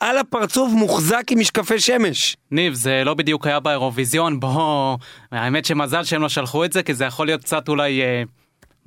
על 0.00 0.18
הפרצוף 0.18 0.72
מוחזק 0.72 1.22
עם 1.30 1.38
משקפי 1.38 1.80
שמש. 1.80 2.36
ניב, 2.50 2.74
זה 2.74 3.02
לא 3.04 3.14
בדיוק 3.14 3.46
היה 3.46 3.60
באירוויזיון, 3.60 4.40
בוא... 4.40 4.96
האמת 5.32 5.64
שמזל 5.64 6.04
שהם 6.04 6.22
לא 6.22 6.28
שלחו 6.28 6.64
את 6.64 6.72
זה, 6.72 6.82
כי 6.82 6.94
זה 6.94 7.04
יכול 7.04 7.26
להיות 7.26 7.40
קצת 7.40 7.68
אולי 7.68 8.02
אה, 8.02 8.22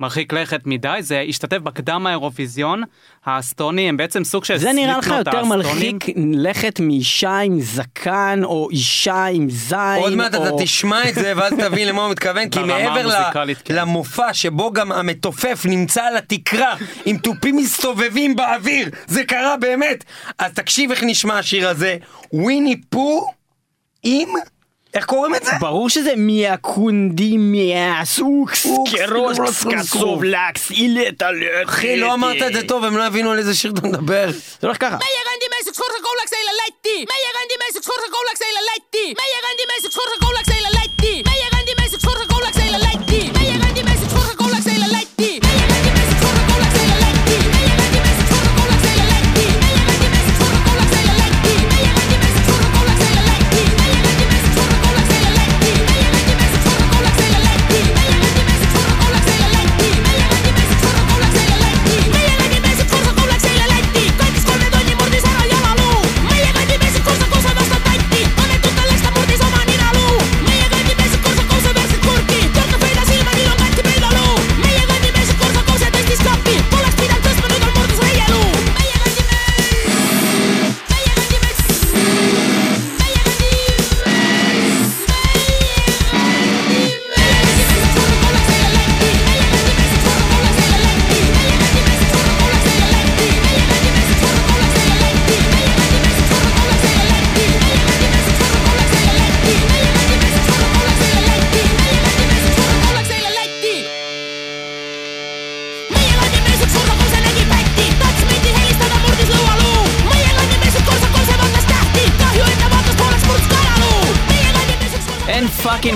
מרחיק 0.00 0.32
לכת 0.32 0.60
מדי. 0.66 0.96
זה 1.00 1.24
השתתף 1.28 1.58
בקדם 1.58 2.06
האירוויזיון 2.06 2.82
האסטוני, 3.24 3.88
הם 3.88 3.96
בעצם 3.96 4.24
סוג 4.24 4.44
של... 4.44 4.56
זה 4.56 4.72
נראה 4.72 4.98
לך 4.98 5.06
יותר 5.06 5.36
האסטונים. 5.36 5.48
מלחיק 5.48 6.04
לכת 6.34 6.80
מאישה 6.80 7.38
עם 7.38 7.60
זקן, 7.60 8.40
או 8.44 8.68
אישה 8.70 9.24
עם 9.24 9.50
זין, 9.50 9.78
עוד 9.98 10.14
מעט 10.14 10.34
או... 10.34 10.42
אתה 10.46 10.50
תשמע 10.64 11.08
את 11.08 11.14
זה 11.14 11.32
ואז 11.36 11.52
תבין 11.52 11.88
למה 11.88 12.02
הוא 12.02 12.10
מתכוון, 12.10 12.48
כי 12.48 12.58
מעבר 12.62 13.06
ל- 13.06 13.54
כן. 13.64 13.74
למופע 13.74 14.34
שבו 14.34 14.72
גם 14.72 14.92
המתופף 14.92 15.66
נמצא 15.68 16.02
על 16.02 16.16
התקרה 16.16 16.74
עם 17.06 17.16
תופים 17.16 17.56
מסתובבים 17.56 18.36
באוויר, 18.36 18.88
זה 19.06 19.24
קרה 19.24 19.56
באמת. 19.56 20.04
אז 20.38 20.52
תקשיב 20.52 20.90
איך 20.90 21.02
נשמע 21.02 21.38
השיר 21.38 21.68
הזה, 21.68 21.96
וויני 22.32 22.80
פו 22.80 23.26
עם, 24.02 24.28
איך 24.94 25.04
קוראים 25.04 25.34
את 25.34 25.44
זה? 25.44 25.50
ברור 25.60 25.88
שזה 25.88 26.12
מיאקונדי 26.16 27.36
מיאסוקס, 27.36 28.66
אוקס, 28.66 28.94
קרוס 29.06 29.36
קרוס, 29.36 29.64
קסוב 29.66 30.24
לקס, 30.24 30.70
אילטה 30.70 31.28
אחי, 31.64 31.96
לא 31.96 32.14
אמרת 32.14 32.42
את 32.46 32.52
זה 32.52 32.68
טוב, 32.68 32.84
הם 32.84 32.96
לא 32.96 33.06
הבינו 33.06 33.30
על 33.30 33.38
איזה 33.38 33.54
שיר 33.54 33.70
אתה 33.70 33.86
מדבר. 33.88 34.30
זה 34.30 34.66
הולך 34.66 34.76
ככה. 34.80 34.96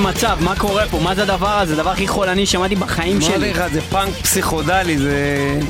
מצב, 0.05 0.37
מה 0.41 0.57
קורה 0.57 0.87
פה? 0.91 0.99
מה 1.01 1.15
זה 1.15 1.23
הדבר 1.23 1.59
הזה? 1.59 1.75
זה 1.75 1.81
הדבר 1.81 1.91
הכי 1.91 2.09
חולני 2.09 2.47
שמעתי 2.47 2.77
בחיים 2.77 3.17
אמרתי 3.17 3.35
שלי. 3.35 3.51
לך, 3.51 3.65
זה 3.73 3.81
פאנק 3.81 4.15
פסיכודלי, 4.15 4.99
זה 4.99 5.19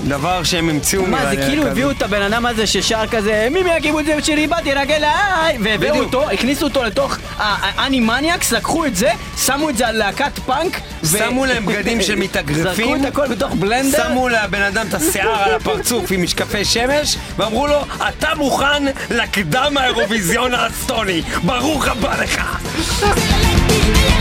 דבר 0.09 0.43
שהם 0.43 0.69
המציאו 0.69 1.07
מה, 1.07 1.31
זה 1.31 1.37
כאילו 1.37 1.63
כזה. 1.63 1.71
הביאו 1.71 1.91
את 1.91 2.03
הבן 2.03 2.23
אדם 2.23 2.47
הזה 2.47 2.67
ששר 2.67 3.07
כזה 3.11 3.49
מי 3.51 3.63
מהקיבוץ 3.63 4.07
זה 4.07 4.23
שלי 4.23 4.47
באתי 4.47 4.75
רק 4.75 4.91
אליי 4.91 5.59
והביאו. 5.63 5.97
אותו, 5.97 6.31
הכניסו 6.31 6.65
אותו 6.65 6.85
לתוך 6.85 7.17
האני 7.39 8.01
מניאקס, 8.01 8.53
לקחו 8.53 8.87
את 8.87 8.97
זה, 8.97 9.11
שמו 9.47 9.69
את 9.71 9.77
זה 9.77 9.89
על 9.89 9.97
להקת 9.97 10.39
פאנק 10.39 10.81
שמו 11.19 11.47
להם 11.47 11.67
בגדים 11.67 12.03
של 12.07 12.15
מתאגרפים. 12.15 12.87
זרקו 12.87 12.97
את 12.97 13.05
הכל 13.05 13.35
בתוך 13.35 13.55
בלנדר 13.55 14.05
שמו 14.09 14.29
לבן 14.29 14.63
אדם 14.63 14.87
את 14.89 14.95
השיער 14.95 15.43
על 15.43 15.55
הפרצוף 15.55 16.11
עם 16.11 16.23
משקפי 16.23 16.65
שמש, 16.65 17.17
ואמרו 17.37 17.67
לו, 17.67 17.85
אתה 18.09 18.29
מוכן 18.37 18.85
לקדם 19.11 19.77
האירוויזיון 19.77 20.55
האסטוני, 20.55 21.23
ברוך 21.45 21.89
הבא 21.89 22.23
לך. 22.23 22.41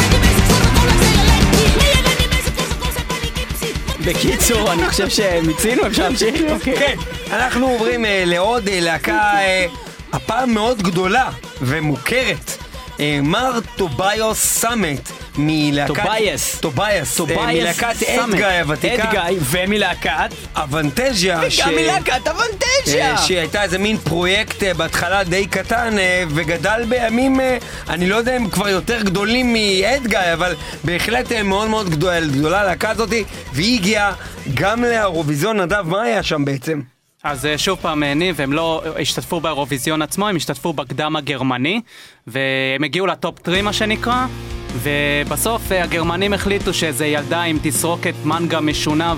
בקיצור, 4.05 4.73
אני 4.73 4.89
חושב 4.89 5.09
שמיצינו, 5.09 5.87
אפשר 5.87 6.03
להמשיך? 6.03 6.35
אוקיי. 6.49 6.77
כן, 6.77 6.95
אנחנו 7.31 7.67
עוברים 7.67 8.05
אה, 8.05 8.23
לעוד 8.25 8.67
אה, 8.67 8.79
להקה, 8.79 9.19
אה, 9.19 9.65
הפעם 10.13 10.53
מאוד 10.53 10.81
גדולה 10.81 11.29
ומוכרת. 11.61 12.51
מר 13.23 13.59
טוביאס 13.75 14.37
סאמט 14.37 15.09
מלהקת... 15.37 15.87
טובייס. 15.95 16.59
טובייס. 16.59 17.11
אה, 17.11 17.17
טובייס 17.17 17.59
מלהקת. 17.61 18.03
אדגיי 18.03 18.59
הוותיקה. 18.59 19.03
אדגיי 19.09 19.35
ומלהקת 19.39 20.29
אבנטזיה. 20.55 21.51
ש- 21.51 21.59
וגם 21.59 21.75
מלהקת 21.75 22.27
אבנטזיה 22.27 23.11
אה, 23.11 23.17
שהייתה 23.17 23.63
איזה 23.63 23.77
מין 23.77 23.97
פרויקט 23.97 24.63
אה, 24.63 24.73
בהתחלה 24.73 25.23
די 25.23 25.47
קטן 25.47 25.95
וגדל 26.29 26.83
בימים, 26.89 27.39
אני 27.89 28.09
לא 28.09 28.15
יודע 28.15 28.37
אם 28.37 28.49
כבר 28.49 28.69
יותר 28.69 29.01
גדולים 29.01 29.53
מאדגאי, 29.53 30.33
אבל 30.33 30.55
בהחלט 30.83 31.31
מאוד 31.31 31.69
מאוד 31.69 31.89
גדולה, 31.89 32.19
גדולה 32.19 32.61
הלהקה 32.61 32.89
הזאתי, 32.89 33.23
והיא 33.53 33.79
הגיעה 33.79 34.13
גם 34.53 34.83
לאירוויזיון, 34.83 35.61
נדב, 35.61 35.83
מה 35.87 36.01
היה 36.01 36.23
שם 36.23 36.45
בעצם? 36.45 36.81
אז 37.23 37.47
שוב 37.57 37.79
פעם, 37.81 38.03
ניב, 38.03 38.41
הם 38.41 38.53
לא 38.53 38.83
השתתפו 39.01 39.39
באירוויזיון 39.39 40.01
עצמו, 40.01 40.27
הם 40.27 40.35
השתתפו 40.35 40.73
בקדם 40.73 41.15
הגרמני, 41.15 41.81
והם 42.27 42.83
הגיעו 42.83 43.07
לטופ 43.07 43.35
3 43.45 43.59
מה 43.61 43.73
שנקרא, 43.73 44.25
ובסוף 44.75 45.71
אה, 45.71 45.83
הגרמנים 45.83 46.33
החליטו 46.33 46.73
שזה 46.73 47.05
ילדה 47.05 47.41
עם 47.41 47.57
תסרוקת 47.61 48.13
מנגה 48.23 48.61
משונה 48.61 49.13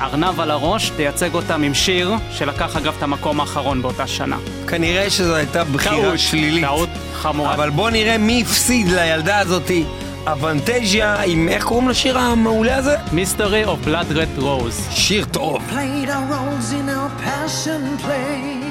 ארנב 0.00 0.40
על 0.40 0.50
הראש, 0.50 0.90
תייצג 0.90 1.34
אותם 1.34 1.62
עם 1.62 1.74
שיר 1.74 2.12
שלקח 2.30 2.76
אגב 2.76 2.94
את 2.98 3.02
המקום 3.02 3.40
האחרון 3.40 3.82
באותה 3.82 4.06
שנה. 4.06 4.36
כנראה 4.68 5.10
שזו 5.10 5.34
הייתה 5.34 5.64
בחירה 5.64 6.02
טעות, 6.02 6.18
שלילית. 6.18 6.64
טעות 6.64 6.88
חמורה. 7.14 7.54
אבל 7.54 7.70
בוא 7.70 7.90
נראה 7.90 8.18
מי 8.18 8.42
הפסיד 8.42 8.88
לילדה 8.88 9.38
הזאתי. 9.38 9.84
אבנטג'יה 10.26 11.22
עם, 11.22 11.48
איך 11.48 11.64
קוראים 11.64 11.88
לשיר 11.88 12.18
המעולה 12.18 12.76
הזה? 12.76 12.96
Mystery 12.96 13.66
of 13.66 13.86
Blood 13.88 14.12
Red 14.14 14.42
Rose. 14.42 14.90
שיר 14.90 15.24
טוב. 15.24 15.62
played 15.70 16.08
our 16.08 16.32
roles 16.32 16.72
in 16.72 16.88
our 16.88 17.24
passion 17.24 18.04
play. 18.04 18.63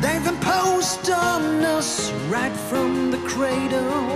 They've 0.00 0.26
imposed 0.26 1.10
on 1.10 1.62
us 1.62 2.10
right 2.30 2.56
from 2.70 3.10
the 3.10 3.18
cradle. 3.28 4.06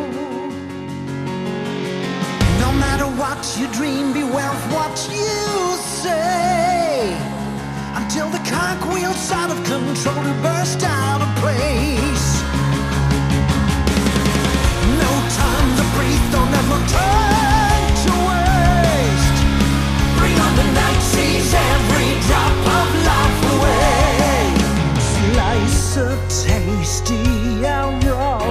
No 2.59 2.73
matter 2.73 3.05
what 3.21 3.41
you 3.59 3.67
dream, 3.69 4.15
beware 4.15 4.49
of 4.49 4.73
what 4.73 4.97
you 5.13 5.77
say. 6.03 7.15
Until 8.01 8.31
the 8.31 8.43
cartwheel's 8.49 9.31
out 9.31 9.51
of 9.51 9.59
control 9.65 10.23
to 10.25 10.35
burst 10.41 10.83
out 10.85 11.21
of 11.21 11.31
place. 11.45 12.27
No 15.05 15.13
time 15.43 15.71
to 15.79 15.85
breathe, 15.97 16.27
don't 16.33 16.55
ever 16.63 16.81
turn 16.97 17.83
to 18.05 18.13
waste. 18.29 19.39
Bring 20.19 20.37
on 20.47 20.53
the 20.57 20.69
night, 20.81 21.01
seize 21.13 21.53
so 25.95 26.09
tasty 26.29 27.15
and 27.65 28.03
rough. 28.03 28.43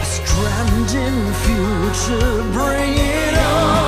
A 0.00 0.04
stranding 0.04 1.32
future, 1.42 2.42
bring 2.52 2.94
it 2.96 3.38
on. 3.38 3.87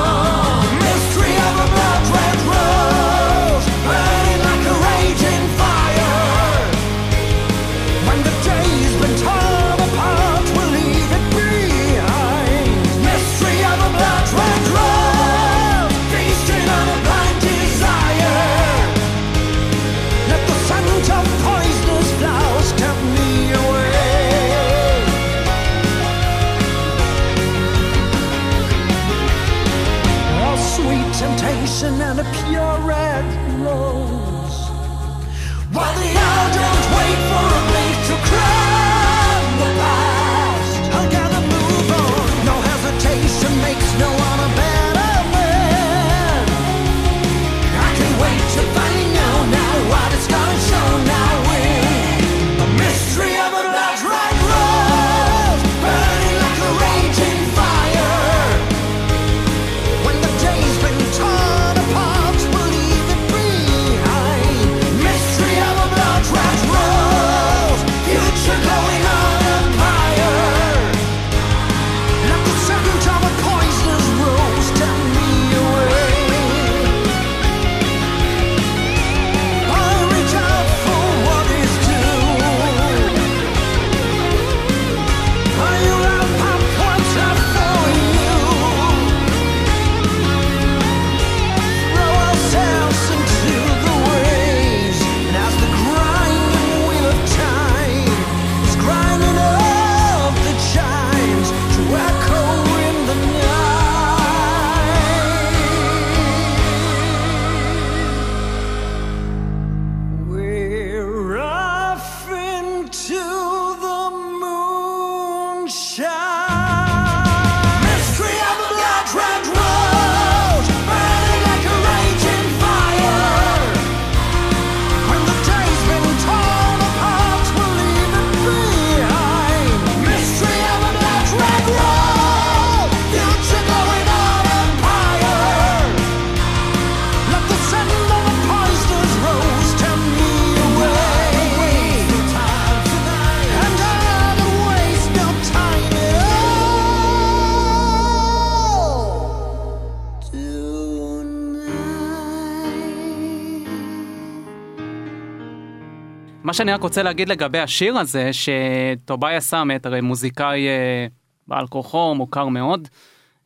שאני 156.60 156.72
רק 156.72 156.82
רוצה 156.82 157.02
להגיד 157.02 157.28
לגבי 157.28 157.58
השיר 157.58 157.98
הזה, 157.98 158.30
שטוביאס 158.32 159.40
סאמט, 159.40 159.86
הרי 159.86 160.00
מוזיקאי 160.00 160.68
אה, 160.68 161.06
בעל 161.48 161.66
כורחו, 161.66 162.14
מוכר 162.14 162.48
מאוד. 162.48 162.88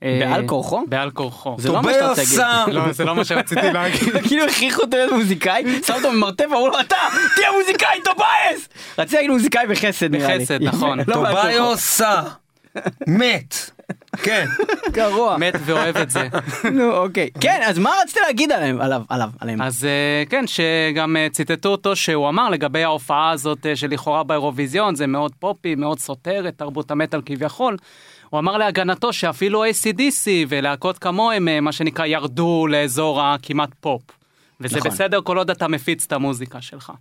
אה, 0.02 0.18
בעל 0.20 0.46
כורחו? 0.46 0.84
בעל 0.88 1.10
כורחו. 1.10 1.56
זה 1.58 1.72
לא 1.72 1.82
מה 1.82 1.92
שאתה 1.92 2.08
רוצה 2.08 2.22
להגיד. 2.22 2.36
סאם! 2.36 2.70
לא, 2.72 2.92
זה 2.92 3.04
לא 3.04 3.14
מה 3.14 3.24
שרציתי 3.24 3.72
להגיד. 3.74 4.16
כאילו 4.28 4.44
הכריחו 4.44 4.82
אותו 4.82 4.96
להיות 4.96 5.12
מוזיקאי, 5.12 5.64
שם 5.86 5.94
אותו 5.94 6.10
במרתף, 6.10 6.44
אמרו 6.44 6.68
לו 6.68 6.80
אתה 6.80 6.96
תהיה 7.36 7.48
מוזיקאי 7.60 7.98
טובייס! 8.04 8.68
רציתי 8.98 9.16
להגיד 9.16 9.30
מוזיקאי 9.30 9.66
בחסד 9.66 10.10
נראה 10.10 10.36
לי. 10.36 10.44
בחסד, 10.44 10.62
נכון. 10.62 10.98
לא. 11.06 11.14
טוביאס 11.14 12.00
מת. 13.06 13.70
כן. 14.22 14.46
גרוע. 14.90 15.36
מת 15.36 15.54
ואוהב 15.64 15.96
את 15.96 16.10
זה. 16.10 16.28
נו 16.72 16.96
אוקיי. 16.96 17.30
כן 17.40 17.60
אז 17.64 17.78
מה 17.78 17.90
רצית 18.02 18.16
להגיד 18.26 18.52
עליהם? 18.52 18.80
עליו, 18.80 19.02
עליו, 19.08 19.30
עליהם? 19.40 19.62
אז 19.62 19.84
אה, 19.84 20.22
כן, 20.30 20.44
שגם 20.46 21.16
אה, 21.16 21.26
ציטטו 21.32 21.68
אותו 21.68 21.96
שהוא 21.96 22.28
אמר 22.28 22.50
לגבי 22.50 22.84
ההופעה 22.84 23.30
הזאת 23.30 23.66
אה, 23.66 23.76
שלכאורה 23.76 24.22
באירוויזיון, 24.22 24.94
זה 24.94 25.06
מאוד 25.06 25.32
פופי, 25.38 25.74
מאוד 25.74 25.98
סותר 25.98 26.48
את 26.48 26.58
תרבות 26.58 26.90
המטאל 26.90 27.20
כביכול. 27.26 27.76
הוא 28.30 28.40
אמר 28.40 28.56
להגנתו 28.56 29.12
שאפילו 29.12 29.64
ACDC 29.64 30.26
ולהקות 30.48 30.98
כמוהם, 30.98 31.64
מה 31.64 31.72
שנקרא, 31.72 32.06
ירדו 32.06 32.66
לאזור 32.66 33.22
הכמעט 33.22 33.70
פופ. 33.80 34.02
וזה 34.60 34.78
נכון. 34.78 34.90
בסדר 34.90 35.20
כל 35.24 35.38
עוד 35.38 35.50
אתה 35.50 35.68
מפיץ 35.68 36.04
את 36.06 36.12
המוזיקה 36.12 36.60
שלך. 36.60 36.92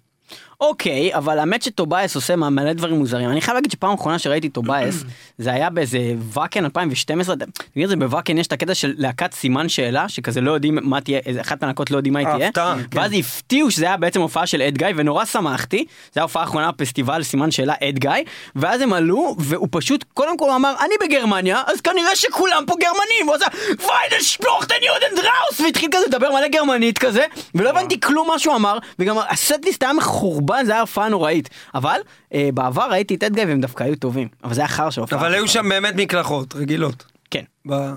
אוקיי, 0.63 1.15
אבל 1.15 1.39
האמת 1.39 1.61
שטובייס 1.61 2.15
עושה 2.15 2.35
מלא 2.35 2.73
דברים 2.73 2.95
מוזרים. 2.95 3.29
אני 3.29 3.41
חייב 3.41 3.55
להגיד 3.55 3.71
שפעם 3.71 3.93
אחרונה 3.93 4.19
שראיתי 4.19 4.49
טובייס, 4.49 5.03
זה 5.37 5.51
היה 5.51 5.69
באיזה 5.69 5.99
ואקן 6.33 6.65
2012, 6.65 7.35
אתה 7.35 7.45
מכיר 7.71 7.83
את 7.83 7.89
זה 7.89 7.95
בוואקן 7.95 8.37
יש 8.37 8.47
את 8.47 8.51
הקטע 8.51 8.73
של 8.73 8.93
להקת 8.97 9.33
סימן 9.33 9.69
שאלה, 9.69 10.09
שכזה 10.09 10.41
לא 10.41 10.51
יודעים 10.51 10.77
מה 10.81 11.01
תהיה, 11.01 11.19
איזה 11.25 11.41
אחת 11.41 11.61
מהלהקות 11.61 11.91
לא 11.91 11.97
יודעים 11.97 12.13
מה 12.13 12.19
היא 12.19 12.27
תהיה, 12.27 12.47
הפתעה, 12.47 12.75
כן. 12.91 12.99
ואז 12.99 13.11
הפתיעו 13.13 13.71
שזה 13.71 13.85
היה 13.85 13.97
בעצם 13.97 14.21
הופעה 14.21 14.47
של 14.47 14.61
אד 14.61 14.77
גיא, 14.77 14.87
ונורא 14.95 15.25
שמחתי, 15.25 15.77
זה 15.87 16.11
היה 16.15 16.21
ההופעה 16.21 16.43
האחרונה 16.43 16.71
בפסטיבל 16.71 17.23
סימן 17.23 17.51
שאלה 17.51 17.73
אד 17.83 17.99
גיא, 17.99 18.11
ואז 18.55 18.81
הם 18.81 18.93
עלו, 18.93 19.35
והוא 19.39 19.67
פשוט, 19.71 20.05
קודם 20.13 20.37
כל 20.37 20.49
אמר, 20.49 20.73
אני 20.85 20.95
בגרמניה, 21.07 21.61
אז 21.67 21.81
כנראה 21.81 22.15
שכולם 22.15 22.63
פה 22.67 22.73
גרמנים, 22.79 23.27
הוא 23.27 23.35
עשה, 23.35 23.45
ויידל 23.67 24.23
שפלוכטן 24.23 24.75
יודן 24.81 25.15
דראוס, 25.21 25.59
והתחיל 25.59 25.89
כזה 25.91 26.05
לדבר 26.07 26.31
מלא 26.31 26.47
גרמנית 26.47 26.97
כזה, 26.97 27.25
ולא 27.55 27.69
הבנתי 27.69 27.99
כלום 27.99 28.27
מה 28.27 28.39
שהוא 28.39 28.55
אמר, 28.55 28.77
וגם 28.99 29.17
הסטליסט 29.29 29.83
היה 29.83 29.93
מחורבן, 29.93 30.52
זה 30.63 30.71
היה 30.71 30.81
הופעה 30.81 31.09
נוראית, 31.09 31.49
אבל 31.75 31.99
אה, 32.33 32.49
בעבר 32.53 32.87
ראיתי 32.91 33.15
את 33.15 33.23
אד 33.23 33.35
גיא 33.35 33.43
והם 33.47 33.61
דווקא 33.61 33.83
היו 33.83 33.95
טובים, 33.95 34.27
אבל 34.43 34.53
זה 34.53 34.61
היה 34.61 34.67
חרא 34.67 34.89
של 34.89 35.01
הופעה. 35.01 35.19
אבל 35.19 35.33
היו 35.33 35.47
שם 35.47 35.69
באמת 35.69 35.93
מקלחות 35.95 36.55
רגילות. 36.55 37.05
כן. 37.31 37.43
ב- 37.69 37.93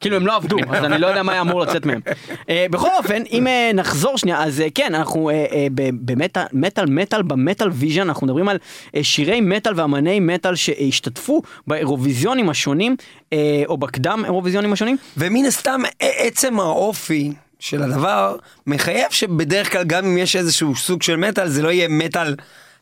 כאילו 0.00 0.16
הם 0.16 0.26
לא 0.26 0.36
עבדו, 0.36 0.56
אז 0.76 0.84
אני 0.84 0.98
לא 0.98 1.06
יודע 1.06 1.22
מה 1.22 1.32
היה 1.32 1.40
אמור 1.40 1.60
לצאת 1.60 1.86
מהם. 1.86 2.00
אה, 2.48 2.66
בכל 2.70 2.88
אופן, 2.98 3.22
אם 3.32 3.46
אה, 3.46 3.70
נחזור 3.74 4.18
שנייה, 4.18 4.42
אז 4.44 4.60
אה, 4.60 4.66
כן, 4.74 4.94
אנחנו 4.94 5.30
אה, 5.30 5.44
ב- 5.74 6.12
במטאל, 6.12 6.42
מטאל 6.52 6.86
מטאל, 6.86 7.22
ב 7.22 7.30
Metal 7.30 7.68
Vision, 7.72 8.00
אנחנו 8.00 8.26
מדברים 8.26 8.48
על 8.48 8.58
אה, 8.96 9.04
שירי 9.04 9.40
מטאל 9.40 9.80
ואמני 9.80 10.20
מטאל 10.20 10.54
שהשתתפו 10.54 11.42
באירוויזיונים 11.66 12.50
השונים, 12.50 12.96
אה, 13.32 13.38
או 13.66 13.76
בקדם 13.76 14.22
אירוויזיונים 14.24 14.72
השונים. 14.72 14.96
ומן 15.16 15.44
הסתם 15.44 15.80
עצם 16.00 16.60
האופי 16.60 17.32
של 17.62 17.82
הדבר 17.82 18.36
מחייב 18.66 19.10
שבדרך 19.10 19.72
כלל 19.72 19.84
גם 19.84 20.04
אם 20.04 20.18
יש 20.18 20.36
איזשהו 20.36 20.76
סוג 20.76 21.02
של 21.02 21.16
מטאל 21.16 21.48
זה 21.48 21.62
לא 21.62 21.68
יהיה 21.68 21.88
מטאל 21.88 22.34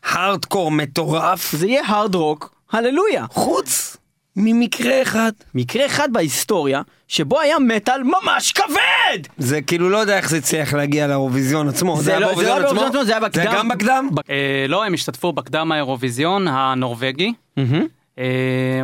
הארדקור 0.05 0.71
מטורף. 0.71 1.51
זה 1.51 1.67
יהיה 1.67 1.81
הארד 1.85 2.15
רוק, 2.15 2.53
הללויה. 2.71 3.25
חוץ 3.31 3.97
ממקרה 4.35 5.01
אחד. 5.01 5.31
מקרה 5.55 5.85
אחד 5.85 6.09
בהיסטוריה, 6.13 6.81
שבו 7.07 7.39
היה 7.39 7.59
מטאל 7.59 8.01
ממש 8.03 8.51
כבד! 8.51 9.19
זה 9.37 9.61
כאילו 9.61 9.89
לא 9.89 9.97
יודע 9.97 10.17
איך 10.17 10.29
זה 10.29 10.37
הצליח 10.37 10.73
להגיע 10.73 11.07
לאירוויזיון 11.07 11.67
עצמו. 11.69 11.97
זה 12.01 12.11
היה 12.11 12.19
לא- 12.19 12.27
זה 12.35 12.41
לא 12.43 12.55
באירוויזיון 12.55 12.87
עצמו, 12.89 13.05
זה 13.05 13.11
היה 13.11 13.19
זה 13.21 13.25
בקדם. 13.27 13.53
גם 13.55 13.69
בקדם? 13.69 14.09
אה, 14.29 14.65
לא, 14.67 14.83
הם 14.83 14.93
השתתפו 14.93 15.33
בקדם 15.33 15.71
האירוויזיון 15.71 16.47
הנורבגי, 16.47 17.33
אה, 17.57 17.63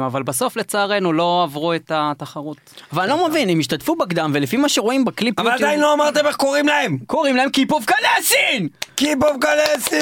אבל 0.05 0.23
בסוף 0.23 0.57
לצערנו 0.57 1.13
לא 1.13 1.43
עברו 1.43 1.73
את 1.73 1.91
התחרות. 1.95 2.57
אבל 2.93 3.01
אני 3.03 3.09
לא 3.09 3.27
מבין, 3.29 3.49
הם 3.49 3.59
השתתפו 3.59 3.95
בקדם, 3.95 4.31
ולפי 4.33 4.57
מה 4.57 4.69
שרואים 4.69 5.05
בקליפ 5.05 5.39
אבל 5.39 5.51
עדיין 5.51 5.79
לא 5.79 5.93
אמרתם 5.93 6.25
איך 6.27 6.35
קוראים 6.35 6.67
להם. 6.67 6.97
קוראים 7.05 7.35
להם 7.35 7.49
Keep 7.49 7.71
of 7.71 7.85
Kalessin! 7.85 8.67
Keep 8.95 9.23
of 9.23 9.37
Kalessin! 9.41 9.95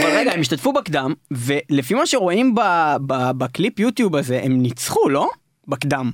אבל 0.00 0.10
רגע, 0.16 0.32
הם 0.32 0.40
השתתפו 0.40 0.72
בקדם, 0.72 1.12
ולפי 1.30 1.94
מה 1.94 2.06
שרואים 2.06 2.54
ב- 2.54 2.96
ב- 3.06 3.30
בקליפ 3.38 3.78
יוטיוב 3.80 4.16
הזה, 4.16 4.40
הם 4.42 4.62
ניצחו, 4.62 5.08
לא? 5.08 5.28
בקדם. 5.68 6.10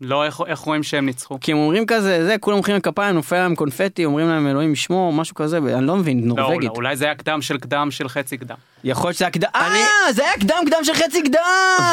לא, 0.00 0.24
איך, 0.24 0.40
איך 0.46 0.58
רואים 0.58 0.82
שהם 0.82 1.06
ניצחו? 1.06 1.38
כי 1.40 1.52
הם 1.52 1.58
אומרים 1.58 1.86
כזה, 1.86 2.24
זה, 2.26 2.36
כולם 2.40 2.56
מוחאים 2.56 2.76
לכפיים, 2.76 3.14
נופל 3.14 3.36
להם 3.36 3.54
קונפטי, 3.54 4.04
אומרים 4.04 4.28
להם 4.28 4.46
אלוהים 4.46 4.72
ישמור, 4.72 5.12
משהו 5.12 5.34
כזה, 5.34 5.58
אני 5.58 5.86
לא 5.86 5.96
מבין, 5.96 6.28
לא, 6.28 6.34
נורבגית. 6.34 6.70
אולי 6.70 6.96
זה 6.96 7.04
היה 7.04 7.14
קדם 7.14 7.42
של 7.42 7.58
קדם 7.58 7.90
של 7.90 8.08
חצי 8.08 8.36
קדם. 8.36 8.56
יכול 8.84 9.08
להיות 9.08 9.16
שזה 9.16 9.24
היה 9.24 9.30
קדם, 9.32 9.48
אה, 9.54 10.12
זה 10.12 10.22
היה 10.22 10.32
קדם 10.32 10.56
קדם 10.66 10.84
של 10.84 10.94
חצי 10.94 11.22
קדם! 11.22 11.40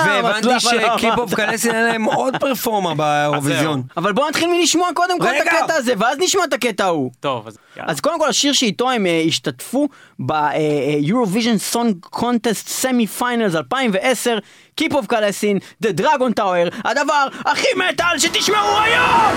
והבנתי 0.06 0.38
אז 0.38 0.46
למה 0.46 0.54
לא 0.54 0.98
ש 0.98 1.03
Keep 1.03 1.14
of 1.14 1.20
אמרת? 1.20 1.34
Kalessin 1.34 1.72
היה 1.72 1.82
להם 1.82 2.04
עוד 2.04 2.38
פרפורמה 2.38 2.96
באירוויזיון. 2.96 3.84
אבל 3.98 4.14
בואו 4.14 4.30
נתחיל 4.30 4.50
מלשמוע 4.50 4.90
קודם 4.94 5.20
כל 5.20 5.28
את. 5.28 5.48
הקטע 5.48 5.74
הזה, 5.74 5.94
ואז 5.98 6.18
נשמע 6.20 6.44
את 6.44 6.54
הקטע 6.54 6.86
ההוא. 6.86 7.12
טוב, 7.20 7.48
אז 7.48 7.58
יאללה. 7.78 7.92
אז 7.92 8.00
קודם 8.00 8.20
כל 8.20 8.30
השיר 8.30 8.54
שאיתו 8.54 8.92
הם 8.92 9.06
אה, 9.06 9.24
השתתפו 9.28 9.88
ב-Eurovision 10.20 11.74
Song 11.76 12.18
Contest 12.20 12.84
Semi 12.84 13.22
Finals 13.22 13.58
2010, 13.58 14.38
Keep 14.82 14.94
of 14.94 15.06
קלסין, 15.08 15.58
The 15.84 16.02
Dragon 16.02 16.40
Tower, 16.40 16.76
הדבר 16.86 17.28
הכי 17.46 17.68
מטאל 17.76 18.20
שתשמעו 18.20 18.80
היום! 18.80 19.34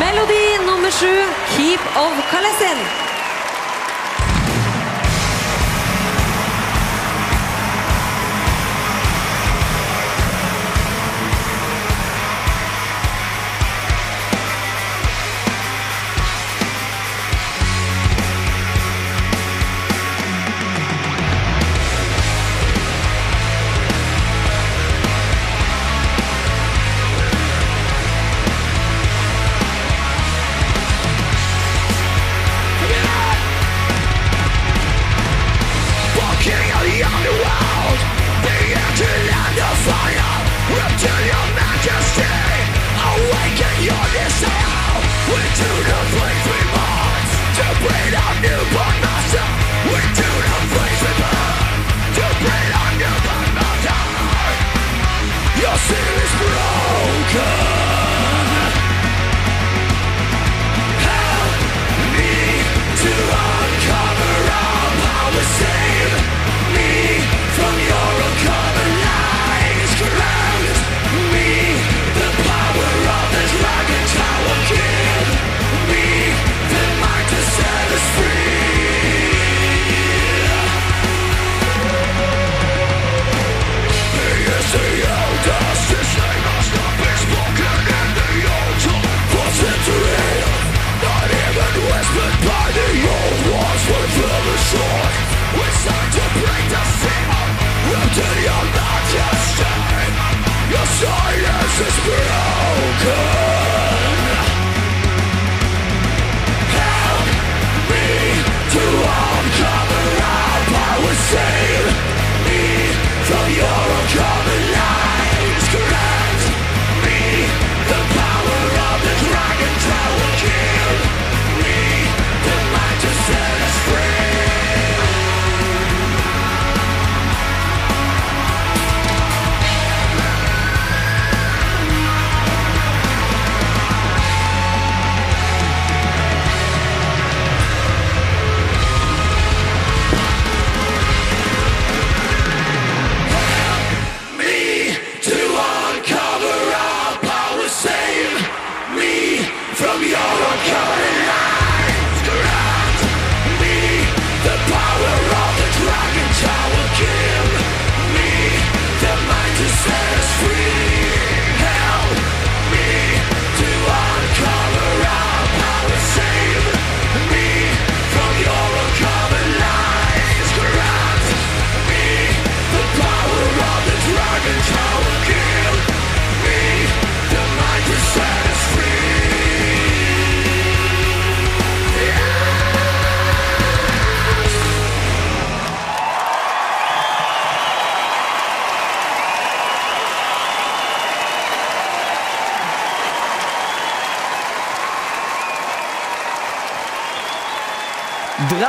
Melodi 0.00 0.46
nummer 0.66 0.92
sju, 1.00 1.14
Keep 1.56 1.82
of 2.04 2.14
Kalesen. 2.30 3.09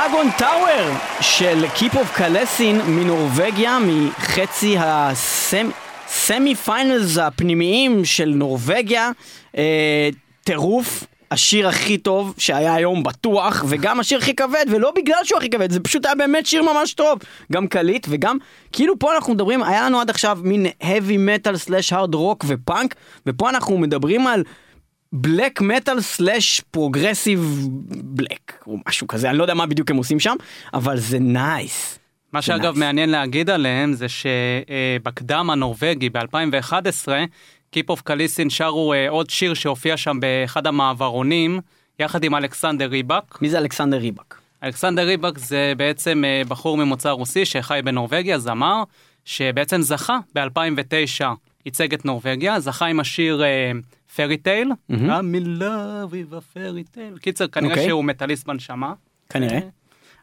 Dragon 0.08 0.30
Tower 0.38 0.96
של 1.20 1.64
Keep 1.74 1.96
of 1.96 2.16
Kalessin 2.16 2.80
מנורבגיה, 2.86 3.78
מחצי 3.86 4.76
הסמ... 4.78 5.70
ה 6.06 6.16
semi 6.16 6.54
finals 6.54 7.18
הפנימיים 7.18 8.04
של 8.04 8.32
נורבגיה, 8.34 9.10
אה, 9.56 10.08
טירוף. 10.44 11.04
השיר 11.30 11.68
הכי 11.68 11.98
טוב 11.98 12.34
שהיה 12.38 12.74
היום 12.74 13.02
בטוח, 13.02 13.64
וגם 13.68 14.00
השיר 14.00 14.18
הכי 14.18 14.34
כבד, 14.34 14.64
ולא 14.68 14.92
בגלל 14.96 15.24
שהוא 15.24 15.38
הכי 15.38 15.50
כבד, 15.50 15.72
זה 15.72 15.80
פשוט 15.80 16.06
היה 16.06 16.14
באמת 16.14 16.46
שיר 16.46 16.62
ממש 16.62 16.94
טוב. 16.94 17.18
גם 17.52 17.66
קליט, 17.66 18.06
וגם, 18.10 18.36
כאילו 18.72 18.98
פה 18.98 19.14
אנחנו 19.14 19.34
מדברים, 19.34 19.62
היה 19.62 19.86
לנו 19.86 20.00
עד 20.00 20.10
עכשיו 20.10 20.38
מין 20.42 20.66
heavy 20.82 21.18
metal 21.46 21.68
slash 21.68 21.92
hard 21.92 22.14
rock 22.14 22.44
ופאנק, 22.46 22.94
ופה 23.26 23.50
אנחנו 23.50 23.78
מדברים 23.78 24.26
על 24.26 24.44
black 25.12 25.60
metal 25.60 26.00
slash 26.00 26.60
progressive 26.70 27.68
black, 28.04 28.62
או 28.66 28.76
משהו 28.88 29.06
כזה, 29.06 29.30
אני 29.30 29.38
לא 29.38 29.44
יודע 29.44 29.54
מה 29.54 29.66
בדיוק 29.66 29.90
הם 29.90 29.96
עושים 29.96 30.20
שם, 30.20 30.36
אבל 30.74 30.98
זה 30.98 31.18
nice. 31.18 31.98
מה 32.32 32.42
שאגב 32.42 32.74
nice. 32.74 32.78
מעניין 32.78 33.10
להגיד 33.10 33.50
עליהם 33.50 33.92
זה 33.92 34.06
שבקדם 34.08 35.50
הנורבגי 35.50 36.10
ב-2011, 36.10 37.08
Keep 37.76 37.90
of 37.90 38.02
Kalessin 38.04 38.50
שרו 38.50 38.92
אה, 38.92 39.08
עוד 39.08 39.30
שיר 39.30 39.54
שהופיע 39.54 39.96
שם 39.96 40.20
באחד 40.20 40.66
המעברונים, 40.66 41.60
יחד 41.98 42.24
עם 42.24 42.34
אלכסנדר 42.34 42.86
ריבק. 42.86 43.42
מי 43.42 43.50
זה 43.50 43.58
אלכסנדר 43.58 43.96
ריבק? 43.96 44.34
אלכסנדר 44.64 45.06
ריבק 45.06 45.38
זה 45.38 45.72
בעצם 45.76 46.24
אה, 46.26 46.42
בחור 46.48 46.76
ממוצא 46.76 47.10
רוסי 47.10 47.44
שחי 47.44 47.80
בנורבגיה, 47.84 48.38
זמר, 48.38 48.82
שבעצם 49.24 49.82
זכה 49.82 50.18
ב-2009, 50.34 51.24
ייצג 51.66 51.94
את 51.94 52.04
נורבגיה, 52.04 52.60
זכה 52.60 52.86
עם 52.86 53.00
השיר 53.00 53.42
פרי 54.16 54.36
טייל, 54.36 54.70
I'm 54.90 54.94
in 55.34 55.60
love 55.60 56.12
with 56.12 56.32
a 56.34 56.56
fairy 56.56 56.94
tale. 56.96 57.20
קיצר, 57.20 57.46
כנראה 57.46 57.70
אוקיי. 57.74 57.86
שהוא 57.88 58.04
מטאליסט 58.04 58.46
בנשמה. 58.46 58.92
כנראה. 59.28 59.58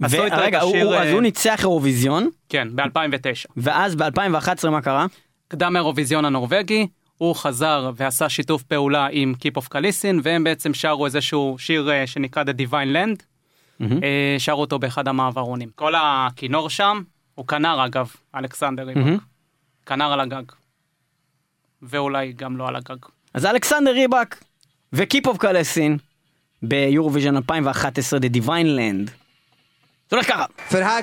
איתו 0.04 0.28
את 0.28 0.32
ורגע, 0.38 0.62
הוא- 0.62 0.69
השיר, 0.75 0.88
אז 0.99 1.08
אה, 1.08 1.12
הוא 1.13 1.21
ניצח 1.21 1.60
אירוויזיון, 1.62 2.30
כן, 2.49 2.67
ב-2009. 2.75 3.52
ואז 3.58 3.95
ב-2011 3.95 4.69
מה 4.69 4.82
קרה? 4.82 5.06
קדם 5.47 5.75
האירוויזיון 5.75 6.25
הנורבגי, 6.25 6.88
הוא 7.17 7.36
חזר 7.36 7.91
ועשה 7.95 8.30
שיתוף 8.30 8.63
פעולה 8.63 9.08
עם 9.12 9.34
Keep 9.39 9.62
of 9.62 9.67
קליסין, 9.69 10.19
והם 10.23 10.43
בעצם 10.43 10.73
שרו 10.73 11.06
איזשהו 11.06 11.56
שיר 11.60 11.91
אה, 11.91 12.08
שנקרא 12.08 12.43
The 12.43 12.69
Divine 12.69 12.95
Land, 12.95 13.23
אה, 14.04 14.36
שרו 14.38 14.62
אותו 14.62 14.80
באחד 14.80 15.08
המעברונים. 15.08 15.69
כל 15.75 15.93
הכינור 15.97 16.69
שם, 16.69 17.02
הוא 17.36 17.47
כנר 17.47 17.86
אגב, 17.86 18.12
אלכסנדר 18.36 18.84
ריבק. 18.84 19.21
כנר 19.86 20.13
על 20.13 20.19
הגג. 20.19 20.43
ואולי 21.82 22.34
גם 22.34 22.58
לא 22.58 22.67
על 22.67 22.75
הגג. 22.75 22.97
אז 23.33 23.45
אלכסנדר 23.45 23.91
ריבק 23.91 24.35
ו 24.93 25.00
Keep 25.00 25.27
of 25.27 25.38
Kalessin 25.38 25.97
ב 26.63 26.70
Eurovision 26.70 27.35
2011, 27.35 28.19
The 28.19 28.35
Divine 28.37 28.77
Land. 28.77 29.11
זה 30.09 30.15
הולך 30.15 30.27
ככה. 30.27 30.45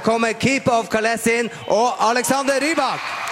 Kommer 0.04 0.42
Keep 0.42 0.68
of 0.68 0.92
Kalessin 0.92 1.70
og 1.70 2.12
Alexander 2.12 2.60
Rybak. 2.60 3.25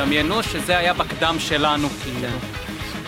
דמיינו 0.00 0.42
שזה 0.42 0.78
היה 0.78 0.94
בקדם 0.94 1.36
שלנו, 1.38 1.88
כאילו. 2.02 2.28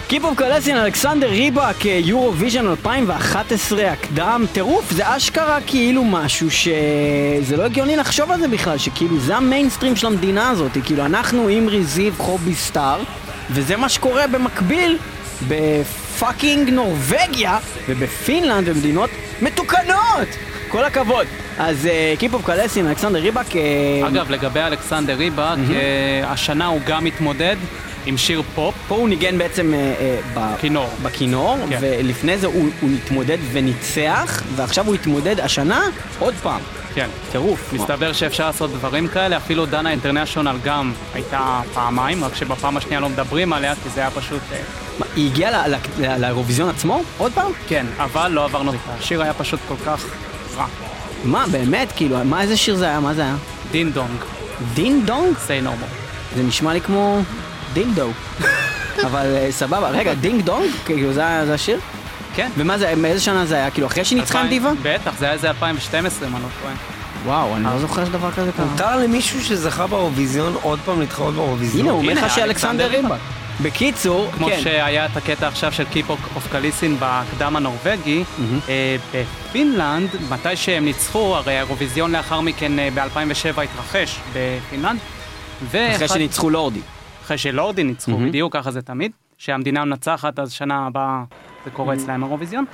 Keep 0.08 0.24
of 0.24 0.38
Kalessin, 0.38 0.76
אלכסנדר 0.76 1.28
ריבק, 1.28 1.84
Eurovision 1.84 2.66
2011, 2.66 3.90
הקדם, 3.90 4.44
טירוף, 4.52 4.90
זה 4.90 5.16
אשכרה 5.16 5.58
כאילו 5.66 6.04
משהו 6.04 6.50
שזה 6.50 7.56
לא 7.56 7.62
הגיוני 7.62 7.96
לחשוב 7.96 8.30
על 8.30 8.40
זה 8.40 8.48
בכלל, 8.48 8.78
שכאילו 8.78 9.20
זה 9.20 9.36
המיינסטרים 9.36 9.96
של 9.96 10.06
המדינה 10.06 10.50
הזאת, 10.50 10.72
כאילו 10.84 11.04
אנחנו 11.04 11.48
אימרי 11.48 11.84
זיו 11.84 12.12
חובי 12.16 12.54
סטאר, 12.54 13.02
וזה 13.50 13.76
מה 13.76 13.88
שקורה 13.88 14.26
במקביל 14.26 14.98
ב 15.48 15.64
fucking 15.64 16.70
נורבגיה 16.70 17.58
ובפינלנד 17.88 18.68
ובמדינות 18.68 19.10
מתוקנות! 19.42 20.28
כל 20.68 20.84
הכבוד. 20.84 21.26
אז 21.62 21.88
Keep 22.18 22.34
of 22.34 22.46
Kalessin, 22.46 22.88
אלכסנדר 22.88 23.18
ריבק, 23.18 23.56
אה, 23.56 24.08
אגב, 24.08 24.30
לגבי 24.30 24.60
אלכסנדר 24.60 25.16
ריבק, 25.16 25.56
אה, 25.74 26.30
השנה 26.30 26.66
הוא 26.66 26.80
גם 26.86 27.04
מתמודד 27.04 27.56
עם 28.06 28.16
שיר 28.16 28.42
פופ. 28.54 28.74
פה 28.88 28.94
הוא 28.94 29.08
ניגן 29.08 29.38
בעצם 29.38 29.74
אה, 29.74 29.94
אה. 30.36 30.48
בכינור, 31.02 31.58
כן. 31.68 31.78
ולפני 31.80 32.38
זה 32.38 32.46
הוא 32.46 32.68
הוא 32.80 32.90
התמודד 33.04 33.38
וניצח, 33.52 34.42
ועכשיו 34.56 34.86
הוא 34.86 34.94
התמודד 34.94 35.40
השנה 35.40 35.82
עוד 36.18 36.34
פעם. 36.42 36.60
כן. 36.94 37.08
טירוף. 37.32 37.72
מסתבר 37.72 38.12
שאפשר 38.12 38.46
לעשות 38.46 38.70
דברים 38.70 39.08
כאלה, 39.08 39.36
אפילו 39.36 39.66
דנה 39.66 39.90
אינטרנשיונל 39.90 40.56
גם 40.64 40.92
הייתה 41.14 41.60
פעמיים, 41.74 42.24
רק 42.24 42.34
שבפעם 42.34 42.76
השנייה 42.76 43.00
לא 43.00 43.08
מדברים 43.08 43.52
עליה, 43.52 43.74
כי 43.74 43.88
זה 43.88 44.00
היה 44.00 44.10
פשוט... 44.10 44.42
אה, 44.52 44.58
מה, 44.98 45.06
היא 45.16 45.30
הגיעה 45.30 45.68
לאירוויזיון 46.18 46.68
עצמו? 46.68 47.02
עוד 47.18 47.32
פעם? 47.32 47.52
כן, 47.68 47.86
אבל 47.98 48.30
לא 48.30 48.44
עברנו 48.44 48.72
את 48.72 48.78
השיר 48.98 49.22
היה 49.22 49.34
פשוט 49.34 49.60
כל 49.68 49.76
כך 49.86 50.04
רע. 50.56 50.66
מה, 51.24 51.44
באמת? 51.50 51.92
כאילו, 51.96 52.24
מה, 52.24 52.42
איזה 52.42 52.56
שיר 52.56 52.76
זה 52.76 52.84
היה? 52.84 53.00
מה 53.00 53.14
זה 53.14 53.22
היה? 53.22 53.34
Ding 53.70 53.92
Dong, 53.92 54.20
Ding 54.74 55.06
Dong? 55.06 55.34
say 55.34 55.64
no 55.64 55.68
more. 55.68 56.36
זה 56.36 56.42
נשמע 56.42 56.72
לי 56.72 56.80
כמו 56.80 57.20
דינדו. 57.72 58.08
אבל 59.06 59.26
אה, 59.36 59.48
סבבה. 59.50 59.88
רגע, 59.90 60.14
Ding 60.14 60.42
Dong? 60.42 60.70
כאילו, 60.84 61.12
זה 61.12 61.54
השיר? 61.54 61.80
כן. 62.34 62.50
ומה 62.56 62.78
זה, 62.78 62.94
מאיזה 62.96 63.20
שנה 63.20 63.46
זה 63.46 63.54
היה? 63.54 63.70
כאילו, 63.70 63.86
אחרי 63.86 64.04
שהיא 64.04 64.18
ניצחה 64.18 64.40
עם 64.40 64.48
דיווה? 64.48 64.72
בטח, 64.82 65.12
זה 65.18 65.24
היה 65.24 65.34
איזה 65.34 65.48
2012 65.48 66.28
אם 66.28 66.36
אני 66.36 66.42
לא 66.42 66.48
טועה. 66.62 66.74
וואו, 67.24 67.56
אני 67.56 67.64
לא 67.64 67.78
זוכר 67.78 68.04
שדבר 68.04 68.30
כזה 68.30 68.50
קרה. 68.56 68.66
מותר 68.66 68.96
למישהו 68.96 69.44
שזכה 69.44 69.86
באירוויזיון 69.86 70.54
עוד 70.62 70.78
פעם 70.84 71.00
להתחרות 71.00 71.34
באירוויזיון? 71.34 71.86
הנה, 71.86 71.92
הוא 71.92 72.02
אומר 72.02 72.12
לך 72.12 72.34
שאלכסנדר 72.34 72.44
אלכסנדר 72.44 72.86
ריבק. 72.86 73.20
בקיצור, 73.62 74.30
כמו 74.32 74.46
כן. 74.46 74.60
שהיה 74.60 75.06
את 75.06 75.16
הקטע 75.16 75.48
עכשיו 75.48 75.72
של 75.72 75.84
Keep 75.84 76.10
of 76.10 76.48
Kalessin 76.52 76.96
בקדם 77.00 77.56
הנורבגי, 77.56 78.24
אה, 78.68 78.96
בפינלנד, 79.48 80.08
מתי 80.30 80.56
שהם 80.56 80.84
ניצחו, 80.84 81.36
הרי 81.36 81.56
האירוויזיון 81.56 82.12
לאחר 82.12 82.40
מכן 82.40 82.78
אה, 82.78 82.88
ב-2007 82.94 83.60
התרחש 83.62 84.20
בפינלנד. 84.32 84.98
אחרי 85.68 85.90
ואחד- 85.92 86.06
שניצחו 86.06 86.50
לורדי. 86.50 86.80
אחרי 87.24 87.38
שלורדי 87.38 87.84
ניצחו, 87.84 88.16
בדיוק 88.16 88.52
ככה 88.56 88.70
זה 88.70 88.82
תמיד. 88.82 89.12
שהמדינה 89.38 89.84
מנצחת, 89.84 90.38
אז 90.38 90.52
שנה 90.52 90.86
הבאה 90.86 91.22
זה 91.64 91.70
קורה 91.70 91.94
אצלהם 91.94 92.22
האירוויזיון. 92.24 92.64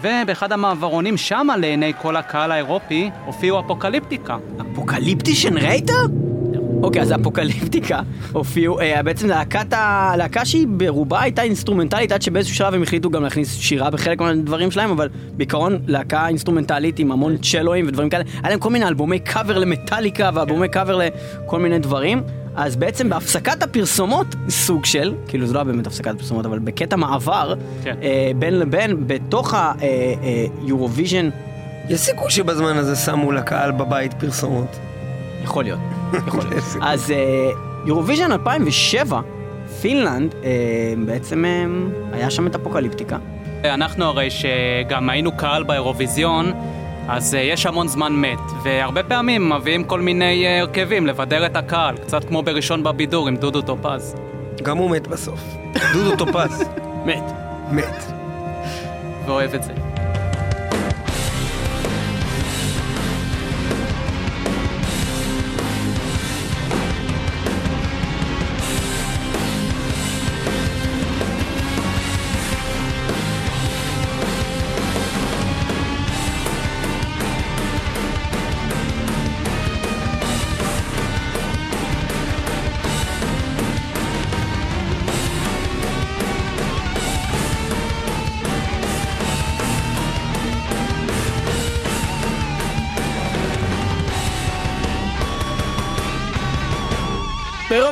ובאחד 0.00 0.52
המעברונים 0.52 1.16
שמה 1.16 1.56
לעיני 1.56 1.92
כל 2.02 2.16
הקהל 2.16 2.52
האירופי, 2.52 3.10
הופיעו 3.26 3.60
אפוקליפטיקה. 3.60 4.36
Apokalyptischen 4.72 5.56
Reiter? 5.58 5.92
אוקיי, 6.84 7.02
אז 7.02 7.12
אפוקליפטיקה 7.12 8.00
הופיעו, 8.32 8.80
אה, 8.80 9.02
בעצם 9.02 9.28
להקת 9.28 9.72
ה... 9.72 10.14
להקה 10.16 10.44
שהיא 10.44 10.66
ברובה 10.70 11.22
הייתה 11.22 11.42
אינסטרומנטלית 11.42 12.12
עד 12.12 12.22
שבאיזשהו 12.22 12.56
שלב 12.56 12.74
הם 12.74 12.82
החליטו 12.82 13.10
גם 13.10 13.22
להכניס 13.22 13.56
שירה 13.56 13.90
בחלק 13.90 14.20
מהדברים 14.20 14.70
שלהם, 14.70 14.90
אבל 14.90 15.08
בעיקרון 15.36 15.78
להקה 15.86 16.28
אינסטרומנטלית 16.28 16.98
עם 16.98 17.12
המון 17.12 17.36
צ'לואים 17.36 17.86
ודברים 17.88 18.10
כאלה. 18.10 18.24
היה 18.42 18.50
להם 18.50 18.58
כל 18.58 18.70
מיני 18.70 18.88
אלבומי 18.88 19.18
קאבר 19.18 19.58
למטאליקה 19.58 20.30
ואלבומי 20.34 20.68
קאבר 20.68 20.98
לכל 20.98 21.60
מיני 21.60 21.78
דברים. 21.78 22.22
אז 22.56 22.76
בעצם 22.76 23.08
בהפסקת 23.08 23.62
הפרסומות, 23.62 24.26
סוג 24.48 24.84
של, 24.84 25.14
כאילו 25.28 25.46
זה 25.46 25.54
לא 25.54 25.58
היה 25.58 25.64
באמת 25.64 25.86
הפסקת 25.86 26.18
פרסומות, 26.18 26.46
אבל 26.46 26.58
בקטע 26.58 26.96
מעבר, 26.96 27.54
כן. 27.82 27.94
אה, 28.02 28.30
בין 28.38 28.58
לבין, 28.58 29.06
בתוך 29.06 29.54
אה, 29.54 29.72
ה 30.64 30.69
Eurovision, 30.69 31.28
יש 31.88 32.00
סיכוי 32.00 32.30
שבזמן 32.30 32.76
הזה 32.76 32.96
שמו 32.96 33.32
לקהל 33.32 33.72
בבית 33.72 34.14
פרסומות. 34.14 34.78
יכול 35.44 35.64
להיות, 35.64 35.78
יכול 36.26 36.40
להיות. 36.48 36.64
אז 36.92 37.10
אה, 37.10 37.50
Eurovision 37.84 38.32
2007, 38.32 39.20
פינלנד, 39.80 40.34
אה, 40.44 40.50
בעצם 41.06 41.44
אה, 41.44 41.64
היה 42.12 42.30
שם 42.30 42.46
את 42.46 42.54
אפוקליפטיקה. 42.54 43.16
אנחנו 43.64 44.04
הרי 44.04 44.28
שגם 44.30 45.10
היינו 45.10 45.36
קהל 45.36 45.62
באירוויזיון, 45.62 46.52
אז 47.08 47.34
אה, 47.34 47.40
יש 47.40 47.66
המון 47.66 47.88
זמן 47.88 48.12
מת, 48.12 48.38
והרבה 48.62 49.02
פעמים 49.02 49.52
מביאים 49.52 49.84
כל 49.84 50.00
מיני 50.00 50.46
אה, 50.46 50.60
הרכבים 50.60 51.06
לבדר 51.06 51.46
את 51.46 51.56
הקהל, 51.56 51.96
קצת 51.96 52.24
כמו 52.24 52.42
בראשון 52.42 52.82
בבידור 52.82 53.28
עם 53.28 53.36
דודו 53.36 53.62
טופז. 53.62 54.14
גם 54.62 54.76
הוא 54.76 54.90
מת 54.90 55.06
בסוף. 55.06 55.40
דודו 55.94 56.16
טופז. 56.16 56.64
מת. 57.06 57.32
מת. 57.70 58.04
ואוהב 59.26 59.54
את 59.54 59.62
זה. 59.62 59.72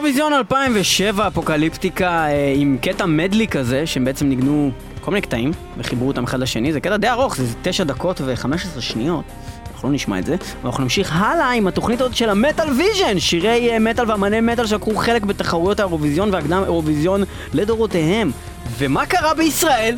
באירוויזיון 0.03 0.32
2007 0.32 1.26
אפוקליפטיקה 1.26 2.26
אה, 2.26 2.55
עם 2.57 2.78
קטע 2.80 3.07
מדלי 3.07 3.48
כזה, 3.48 3.86
שהם 3.86 4.05
בעצם 4.05 4.26
ניגנו 4.26 4.70
כל 5.00 5.11
מיני 5.11 5.20
קטעים 5.20 5.50
וחיברו 5.78 6.09
אותם 6.09 6.24
אחד 6.24 6.40
לשני, 6.40 6.72
זה 6.72 6.80
קטע 6.80 6.96
די 6.96 7.09
ארוך, 7.09 7.36
זה 7.36 7.55
9 7.62 7.84
דקות 7.84 8.20
ו-15 8.20 8.80
שניות. 8.80 9.24
אנחנו 9.72 9.88
לא 9.88 9.94
נשמע 9.94 10.18
את 10.18 10.26
זה, 10.26 10.36
ואנחנו 10.62 10.82
נמשיך 10.82 11.12
הלאה 11.16 11.50
עם 11.50 11.66
התוכנית 11.66 12.00
הזאת 12.00 12.16
של 12.16 12.28
ה 12.28 12.36
Metal 12.36 12.70
Vision, 12.70 13.18
שירי 13.18 13.70
אה, 13.70 13.78
מטאל 13.78 14.11
ואמני 14.11 14.40
מטאל 14.40 14.66
שלקחו 14.66 14.96
חלק 14.96 15.22
בתחרויות 15.22 15.80
האירוויזיון 15.80 16.34
והקדם 16.34 16.62
אירוויזיון 16.62 17.22
לדורותיהם. 17.55 18.30
ומה 18.78 19.07
קרה 19.07 19.34
בישראל? 19.34 19.96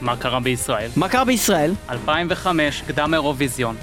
מה 0.00 0.16
קרה 0.16 0.40
בישראל? 0.40 0.90
מה 0.96 1.08
קרה 1.08 1.24
בישראל? 1.24 1.72
2005, 1.90 2.82
קדם 2.86 3.14
אירוויזיון. 3.14 3.76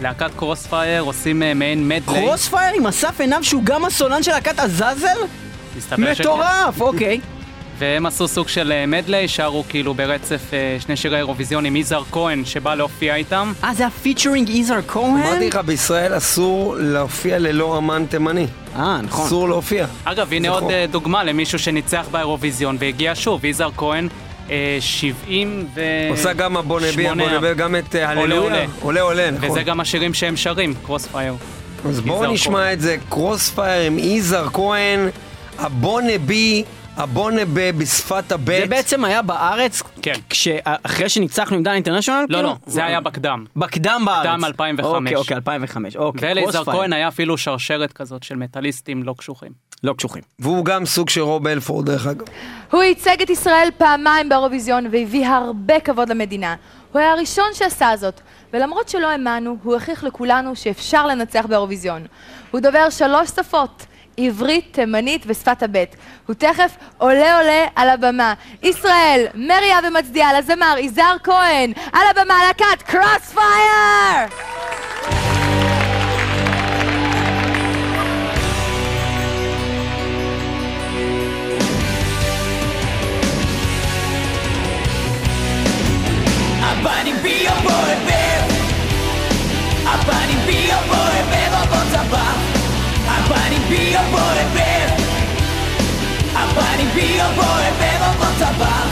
להקת 0.00 0.30
Crossfire 0.36 1.02
עושים 1.02 1.42
אה, 1.42 1.54
מעין 1.54 1.88
מדלי. 1.88 2.00
Crossfire 2.20 2.72
עם 2.76 2.86
אסף 2.86 3.20
עינב 3.20 3.42
שהוא 3.42 3.62
גם 3.64 3.84
הסולן 3.84 4.22
של 4.22 4.30
להקת 4.30 4.58
עזאזל? 4.58 5.16
מטורף, 5.98 6.80
אוקיי. 6.80 7.20
והם 7.78 8.06
עשו 8.06 8.28
סוג 8.28 8.48
של 8.48 8.72
אה, 8.72 8.86
מדלי, 8.86 9.28
שרו 9.28 9.64
כאילו 9.68 9.94
ברצף 9.94 10.40
אה, 10.52 10.76
שני 10.80 10.96
שירי 10.96 11.16
אירוויזיון 11.16 11.66
עם 11.66 11.76
יזהר 11.76 12.02
כהן 12.12 12.44
שבא 12.44 12.74
להופיע 12.74 13.14
איתם. 13.14 13.52
אה, 13.64 13.74
זה 13.74 13.86
ה 13.86 13.92
featuring 13.92 14.48
יזהר 14.48 14.82
כהן? 14.88 15.04
אמרתי 15.10 15.48
לך, 15.48 15.56
בישראל 15.56 16.16
אסור 16.16 16.76
להופיע 16.78 17.38
ללא 17.38 17.78
אמן 17.78 18.04
תימני. 18.08 18.46
אה, 18.76 19.00
נכון. 19.02 19.26
אסור 19.26 19.48
להופיע. 19.48 19.86
אגב, 20.04 20.32
הנה 20.32 20.48
זה 20.48 20.54
עוד. 20.54 20.70
אה, 20.70 20.84
דוגמה 20.90 21.24
למישהו 21.24 21.58
שניצח 21.58 22.06
באירוויזיון 22.10 22.76
והגיע 22.80 23.12
שוב, 23.14 23.44
יזהר 23.44 23.70
כהן, 23.76 24.04
אה, 24.04 24.31
70 24.80 25.66
ו... 25.74 25.80
עושה 26.10 26.32
גם 26.32 26.56
אבניבי, 26.56 27.04
שמונה. 27.04 27.24
אבניבי, 27.24 27.54
גם 27.54 27.76
את 27.76 27.96
אה, 27.96 28.08
הללויה. 28.08 28.66
עולה. 28.80 29.00
עולה 29.00 29.30
נכון. 29.30 29.50
וזה 29.50 29.62
גם 29.62 29.80
השירים 29.80 30.14
שהם 30.14 30.36
שרים, 30.36 30.74
Crossfire. 30.82 31.34
אז 31.88 32.00
בואו 32.00 32.32
נשמע. 32.32 32.72
את 32.72 32.80
זה, 32.80 32.96
Crossfire 33.08 33.86
עם 33.86 33.98
יזהר 33.98 34.48
כהן, 34.52 35.08
אבניבי, 35.58 36.64
אבניבי 36.96 37.72
בשפת 37.72 38.32
הב'. 38.32 38.46
זה 38.60 38.66
בעצם 38.66 39.04
היה 39.04 39.22
בארץ, 39.22 39.82
כן. 40.02 40.12
כש- 40.30 40.48
אחרי 40.64 41.08
שניצחנו 41.08 41.56
עם 41.56 41.62
דנה 41.62 41.70
אינטרנשיונל? 41.72 42.26
לא, 42.28 42.34
כאילו? 42.36 42.48
לא, 42.48 42.54
זה 42.66 42.84
היה 42.84 43.00
בקדם. 43.00 43.44
בקדם 43.56 44.02
בארץ. 44.06 44.26
קדם 44.26 44.44
2005. 44.44 44.86
אוקיי, 44.94 45.16
אוקיי, 45.16 45.34
2005. 45.36 45.96
אוקיי, 45.96 46.34
Crossfire. 46.42 46.64
כהן 46.64 46.92
היה 46.92 47.08
אפילו 47.08 47.38
שרשרת 47.38 47.92
כזאת 47.92 48.22
של 48.22 48.36
מטאליסטים 48.36 49.02
לא 49.02 49.14
קשוחים. 49.18 49.52
לא 49.84 49.92
קשוחים. 49.92 50.22
והוא 50.38 50.64
גם 50.64 50.86
סוג 50.86 51.08
של 51.10 51.20
רוב 51.20 51.46
הלפורד 51.46 51.86
דרך 51.86 52.06
אגב. 52.06 52.24
הוא 52.70 52.82
ייצג 52.82 53.22
את 53.22 53.30
ישראל 53.30 53.68
פעמיים 53.78 54.28
באירוויזיון 54.28 54.86
והביא 54.92 55.26
הרבה 55.26 55.80
כבוד 55.80 56.08
למדינה. 56.08 56.54
הוא 56.92 57.00
היה 57.00 57.12
הראשון 57.12 57.44
שעשה 57.54 57.90
זאת, 57.96 58.20
ולמרות 58.52 58.88
שלא 58.88 59.06
האמנו, 59.10 59.56
הוא 59.62 59.74
הוכיח 59.74 60.04
לכולנו 60.04 60.56
שאפשר 60.56 61.06
לנצח 61.06 61.46
באירוויזיון. 61.48 62.02
הוא 62.50 62.60
דובר 62.60 62.90
שלוש 62.90 63.28
שפות, 63.28 63.86
עברית, 64.16 64.68
תימנית 64.72 65.22
ושפת 65.26 65.62
הבט. 65.62 65.96
הוא 66.26 66.34
תכף 66.34 66.76
עולה 66.98 67.38
עולה 67.38 67.64
על 67.76 67.88
הבמה. 67.88 68.34
ישראל, 68.62 69.26
מריה 69.34 69.78
ומצדיעה 69.88 70.38
לזמר 70.38 70.74
יזהר 70.78 71.16
כהן, 71.24 71.72
על 71.92 72.02
הבמה 72.10 72.34
להקת 72.46 72.82
קרוספייר! 72.82 74.42
הבנים 86.62 87.16
בי 87.22 87.48
או 87.48 87.54
בוהבב 87.62 87.92
הבנים 88.02 88.31
בועטת 94.22 95.02
הפנים 96.34 96.88
בי 96.94 97.20
הבועטת 97.20 98.00
עומדות 98.06 98.34
טבח 98.38 98.86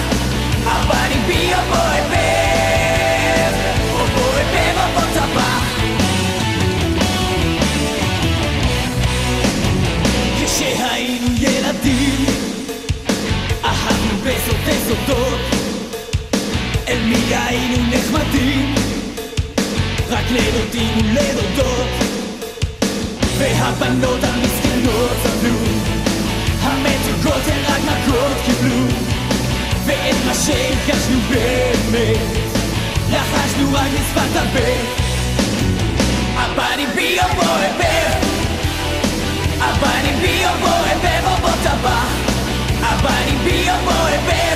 הפנים 0.67 1.23
בי 1.27 1.55
הבועטת 1.55 2.21
הבועטת 3.91 4.77
עומדות 4.77 5.09
טבח 5.15 5.65
כשהיינו 10.45 11.27
ילדים 11.41 12.25
אהבנו 13.65 14.19
בזאת 14.25 14.57
וזאתות 14.67 15.41
אל 16.89 16.99
מי 17.05 17.35
היינו 17.35 17.77
נחמדים 17.91 18.75
רק 20.11 20.25
לילות 20.31 20.75
ולדודות 20.75 21.89
והבנות 23.39 24.25
המזרחיות 24.25 24.60
המסכנות 24.91 25.11
סבלו 25.23 25.59
המתוקות 26.63 27.43
הן 27.47 27.63
רק 27.65 27.81
מכות 27.81 28.37
קיבלו 28.47 28.87
ואת 29.87 30.15
מה 30.27 30.35
שהרגשנו 30.35 31.21
באמת 31.29 32.17
לחשנו 33.11 33.73
רק 33.73 33.87
לשפת 33.95 34.37
הפה 34.37 34.71
הבני 36.37 36.87
בי 36.95 37.19
או 37.21 37.25
בו 37.35 37.43
הבב 37.43 38.27
הבני 39.61 40.13
בי 40.21 40.45
או 40.45 40.51
בו 40.61 40.67
הבב 40.67 41.27
או 41.27 41.37
בו 41.41 41.49
טבח 41.63 42.07
הבני 42.83 43.37
בי 43.45 43.71
או 43.71 43.75
בו 43.85 43.91
הבב 43.91 44.31
או 44.31 44.50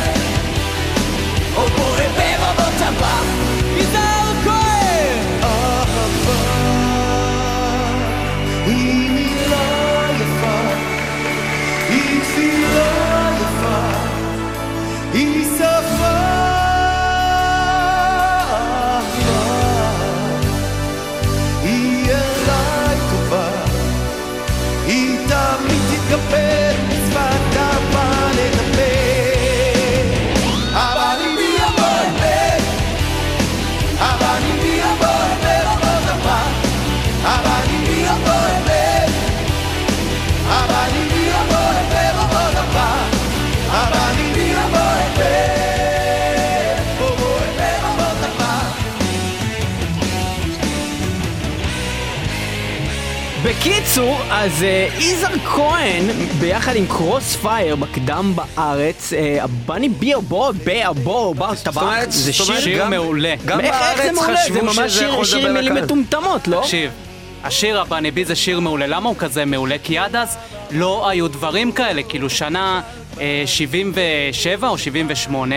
פייר, 57.45 57.76
בקדם 57.76 58.32
בארץ, 58.36 59.12
אה, 59.12 59.45
הבני 59.45 59.88
ביר 59.88 60.20
בו, 60.20 60.51
בו, 60.64 60.95
בו, 61.03 61.34
בו, 61.34 61.47
טבח, 61.62 61.82
אומרת- 61.82 62.12
זה 62.12 62.32
שיר 62.32 62.84
מעולה. 62.84 63.34
גם 63.47 63.61
איך- 63.61 63.74
איך 63.74 63.97
זה 63.97 64.03
בארץ 64.03 64.14
מעולה? 64.14 64.36
חשבו 64.36 64.55
זה 64.55 64.62
ממש 64.62 64.76
שזה 64.76 64.99
שיר- 65.01 65.09
יכול 65.09 65.24
לדבר 65.38 65.49
עם 65.49 65.55
מילים 65.55 65.72
לקהל. 65.72 65.84
מטומטמות, 65.84 66.49
לא? 66.49 66.61
תקשיב, 66.61 66.90
השיר 67.45 67.80
הבני 67.80 68.11
בי 68.11 68.24
זה 68.24 68.34
שיר 68.34 68.61
מעולה. 68.61 68.86
למה 68.86 69.09
הוא 69.09 69.16
כזה 69.18 69.45
מעולה? 69.45 69.76
כי 69.82 69.99
עד 69.99 70.16
אז 70.16 70.36
לא 70.70 71.09
היו 71.09 71.28
דברים 71.28 71.72
כאלה, 71.72 72.03
כאילו 72.03 72.30
שנה 72.30 72.80
אה, 73.20 73.42
77 73.47 74.68
או 74.68 74.78
78, 74.78 75.57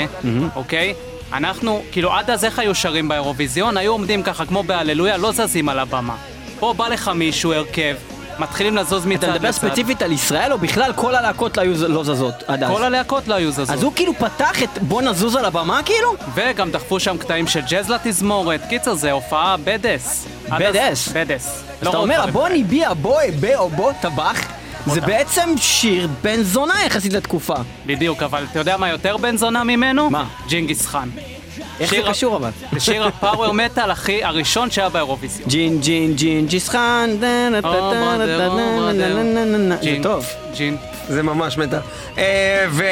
אוקיי? 0.55 0.93
אנחנו, 1.33 1.81
כאילו 1.91 2.13
עד 2.13 2.29
אז 2.29 2.45
איך 2.45 2.59
היו 2.59 2.75
שרים 2.75 3.07
באירוויזיון? 3.07 3.77
היו 3.77 3.91
עומדים 3.91 4.23
ככה 4.23 4.45
כמו 4.45 4.63
בהללויה, 4.63 5.17
לא 5.17 5.31
זזים 5.31 5.69
על 5.69 5.79
הבמה. 5.79 6.15
פה 6.59 6.73
בא 6.77 6.88
לך 6.88 7.11
מישהו, 7.15 7.53
הרכב, 7.53 7.95
מתחילים 8.39 8.77
לזוז 8.77 9.05
מצד 9.05 9.17
אתה 9.23 9.27
לצד. 9.27 9.35
מדבר 9.35 9.51
ספציפית 9.51 10.01
על 10.01 10.11
ישראל, 10.11 10.51
או 10.51 10.57
בכלל 10.57 10.93
כל 10.95 11.15
הלהקות 11.15 11.57
לא 11.57 11.61
היו 11.61 11.88
לא 11.88 12.03
זזות 12.03 12.33
עד 12.47 12.63
אז? 12.63 12.71
כל 12.71 12.83
הלהקות 12.83 13.27
לא 13.27 13.33
היו 13.33 13.51
זזות. 13.51 13.69
אז 13.69 13.83
הוא 13.83 13.93
כאילו 13.95 14.13
פתח 14.13 14.63
את 14.63 14.69
בוא 14.81 15.01
נזוז 15.01 15.35
על 15.35 15.45
הבמה 15.45 15.79
כאילו? 15.85 16.15
וגם 16.35 16.71
דחפו 16.71 16.99
שם 16.99 17.17
קטעים 17.17 17.47
של 17.47 17.61
ג'אז 17.69 17.89
לתזמורת. 17.89 18.61
קיצר, 18.69 18.93
זה 18.93 19.11
הופעה 19.11 19.55
badass. 19.63 20.28
Badass? 20.49 21.07
Badass. 21.07 21.63
אז 21.81 21.85
לא 21.85 21.89
אתה 21.89 21.97
אומר, 21.97 22.15
דברים 22.15 22.29
הבוני 22.29 22.63
בי 22.63 22.85
הבוי 22.85 23.31
בו 23.75 23.91
טבח, 24.01 24.41
זה. 24.85 25.01
בעצם 25.01 25.49
שיר 25.57 26.07
בן 26.21 26.43
זונה 26.43 26.73
יחסית 26.85 27.13
לתקופה. 27.13 27.55
בדיוק, 27.85 28.23
אבל 28.23 28.45
אתה 28.51 28.59
יודע 28.59 28.77
מה 28.77 28.89
יותר 28.89 29.17
בן 29.17 29.38
זונה 29.38 29.63
ממנו? 29.63 30.09
מה? 30.09 30.23
ג'ינגיס 30.47 30.85
חאן. 30.88 31.09
איך 31.80 31.91
זה 31.91 32.01
קשור 32.09 32.36
אבל? 32.36 32.49
שיר 32.80 33.07
ה 33.07 33.15
power 33.15 33.51
metal 33.51 33.91
הכי 33.91 34.23
הראשון 34.23 34.71
שהיה 34.71 34.89
באירוויזיון. 34.89 35.49
ג'ין 35.49 35.80
ג'ין 35.82 36.15
ג'ין 36.15 36.47
ג'יס 36.47 36.69
חאן, 36.69 37.09
דה, 37.19 37.49
נה, 37.49 37.61
דה, 37.61 37.69
דה, 37.71 38.17
דה, 38.17 38.17
דה, 38.17 38.38
דה, 38.38 38.49
נה, 38.49 38.93
נה, 38.93 39.23
נה, 39.23 39.45
נה, 39.45 39.57
נה. 39.57 39.75
זה 39.82 39.97
טוב. 40.03 40.25
ג'ין. 40.57 40.78
זה 41.09 41.23
ממש 41.23 41.57
מטאל. 41.57 41.80
אה, 42.17 42.65
ו... 42.69 42.84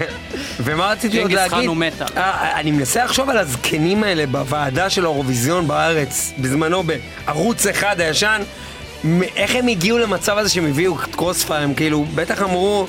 ומה 0.64 0.90
רציתי 0.90 1.18
עוד 1.18 1.28
ג'ינגיס 1.28 1.36
להגיד? 1.36 1.58
חאן 1.58 1.66
הוא 1.66 1.76
מטאל. 1.76 2.06
אה, 2.16 2.60
אני 2.60 2.70
מנסה 2.70 3.04
לחשוב 3.04 3.30
על 3.30 3.38
הזקנים 3.38 4.04
האלה 4.04 4.26
בוועדה 4.26 4.90
של 4.90 5.04
האירוויזיון 5.04 5.68
בארץ, 5.68 6.32
בזמנו 6.38 6.82
בערוץ 6.82 7.66
אחד 7.66 8.00
הישן, 8.00 8.42
איך 9.36 9.54
הם 9.54 9.66
הגיעו 9.68 9.98
למצב 9.98 10.38
הזה 10.38 10.48
שהם 10.48 10.66
הביאו 10.66 10.94
קרוספייר, 10.94 11.62
הם 11.62 11.74
כאילו, 11.74 12.04
בטח 12.14 12.42
אמרו... 12.42 12.86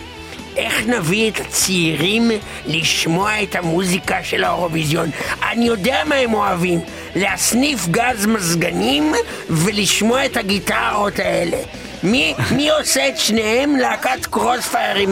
איך 0.58 0.88
נביא 0.88 1.32
את 1.32 1.39
הצעירים 1.39 2.32
לשמוע 2.66 3.43
את 3.43 3.56
המוזיקה 3.56 4.24
של 4.24 4.43
האירוויזיון? 4.43 5.10
אני 5.52 5.66
יודע 5.66 6.02
מה 6.06 6.16
הם 6.16 6.34
אוהבים, 6.34 6.80
להסניף 7.16 7.88
גז 7.88 8.26
מזגנים 8.26 9.14
ולשמוע 9.49 10.26
את 10.26 10.38
הגיטרות 10.38 11.20
האלה. 11.20 11.58
מי, 12.04 12.34
מי 12.52 12.70
עושה 12.70 13.08
את 13.08 13.18
שניהם? 13.18 13.76
להקת 13.76 14.26
קרוספייר. 14.26 15.10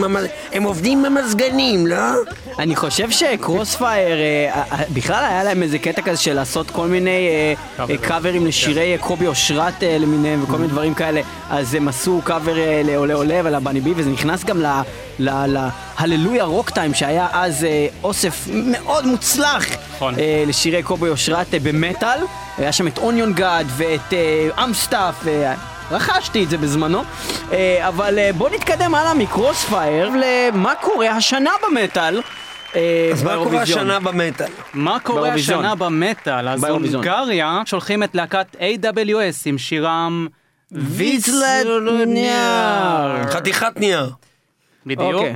הם 0.52 0.62
עובדים 0.62 1.02
במזגנים, 1.02 1.86
לא? 1.86 1.96
אני 2.58 2.76
חושב 2.76 3.10
שקרוספייר, 3.10 4.18
אה, 4.18 4.62
אה, 4.72 4.84
בכלל 4.94 5.24
היה 5.24 5.44
להם 5.44 5.62
איזה 5.62 5.78
קטע 5.78 6.02
כזה 6.02 6.16
של 6.16 6.34
לעשות 6.34 6.70
כל 6.70 6.86
מיני 6.86 7.28
אה, 7.78 7.84
אה, 7.90 7.98
קאברים 7.98 8.46
לשירי 8.46 8.92
אה, 8.92 8.98
קובי 8.98 9.26
אושרת 9.26 9.82
אה, 9.82 9.98
למיניהם 9.98 10.42
וכל 10.42 10.56
מיני 10.56 10.68
דברים 10.68 10.94
כאלה. 10.94 11.20
אז 11.50 11.74
הם 11.74 11.88
עשו 11.88 12.20
קאבר 12.24 12.58
אה, 12.58 12.82
לעולה 12.84 13.14
עולה 13.14 13.40
ולבני 13.44 13.80
בי, 13.80 13.92
וזה 13.96 14.10
נכנס 14.10 14.44
גם 14.44 14.62
להללויה 15.18 16.44
רוק 16.44 16.70
טיים, 16.70 16.94
שהיה 16.94 17.28
אז 17.32 17.64
אה, 17.64 17.86
אוסף 18.02 18.46
מאוד 18.52 19.06
מוצלח 19.06 19.64
נכון. 19.96 20.14
אה, 20.18 20.44
לשירי 20.46 20.82
קובי 20.82 21.08
אושרת 21.08 21.54
אה, 21.54 21.58
במטאל. 21.62 22.18
היה 22.58 22.72
שם 22.72 22.86
את 22.86 22.98
אוניון 22.98 23.32
גאד 23.32 23.66
ואת 23.76 24.12
אה, 24.12 24.64
אמסטאפ. 24.64 25.28
אה, 25.28 25.54
רכשתי 25.90 26.44
את 26.44 26.50
זה 26.50 26.58
בזמנו, 26.58 27.02
אה, 27.52 27.88
אבל 27.88 28.18
אה, 28.18 28.30
בואו 28.32 28.54
נתקדם 28.54 28.94
הלאה 28.94 29.14
מ 29.14 29.24
Crossfire 29.24 30.10
למה 30.20 30.74
קורה 30.74 31.10
השנה 31.10 31.50
במטאל. 31.68 32.20
אה, 32.76 33.10
אז 33.12 33.22
מה 33.22 33.36
קורה. 33.44 33.62
השנה 33.62 34.00
במטאל? 34.00 34.46
מה 34.74 35.00
קורה. 35.00 35.34
השנה 35.34 35.74
במטאל? 35.74 36.48
אז. 36.48 36.64
הונגריה 36.64 37.62
שולחים 37.66 38.02
את 38.02 38.14
להקת 38.14 38.56
AWS 38.56 39.42
עם 39.46 39.58
שירם 39.58 40.26
Viszlát 40.72 42.18
nyár. 42.18 43.22
חתיכת 43.30 43.72
נייר. 43.76 44.10
בדיוק. 44.86 45.14
אוקיי. 45.14 45.34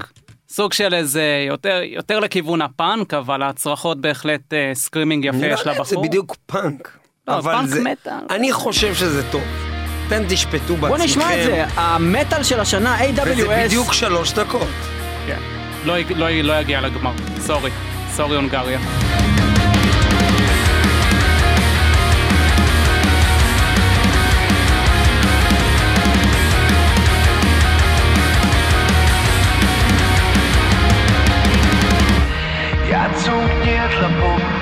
סוג 0.49 0.73
של 0.73 0.95
איזה 0.95 1.23
יותר, 1.49 1.81
יותר 1.85 2.21
לכיוון 2.21 2.63
הפאנק, 2.63 3.15
אבל 3.15 3.43
הצרחות 3.43 4.01
בהחלט 4.01 4.53
אה, 4.53 4.71
screaming 4.75 5.25
יפה 5.25 5.39
לא 5.39 5.47
יש 5.47 5.61
אם 5.61 5.65
זה 5.65 5.71
לבחור. 5.71 6.03
בדיוק 6.03 6.37
פאנק. 6.47 6.99
לא, 7.29 7.39
אבל 7.39 7.53
פאנק 7.53 7.69
זה... 7.69 7.83
אני 8.31 8.53
חושב 8.53 8.95
שזה 8.95 9.31
טוב. 9.31 9.43
אתם 10.07 10.23
תשפטו 10.29 10.77
בעצמכם. 10.77 10.89
בוא 10.89 10.99
נשמע 10.99 11.41
את 11.41 11.45
זה, 11.45 11.65
המטאל 11.77 12.43
של 12.43 12.61
השנה, 12.61 12.97
וזה 13.27 13.47
AWS. 13.47 13.67
בדיוק 13.67 13.93
שלוש 13.93 14.33
דקות. 14.33 14.69
כן. 15.27 15.54
לא, 15.85 15.99
לא, 16.17 16.31
לא 16.31 16.61
יגיע 16.61 16.81
לגמר, 16.81 17.13
sorry. 17.39 17.71
Sorry 18.17 18.37
הונגריה. 18.37 18.79
Jag 32.91 33.11
tog 33.25 33.67
jävla 33.67 34.54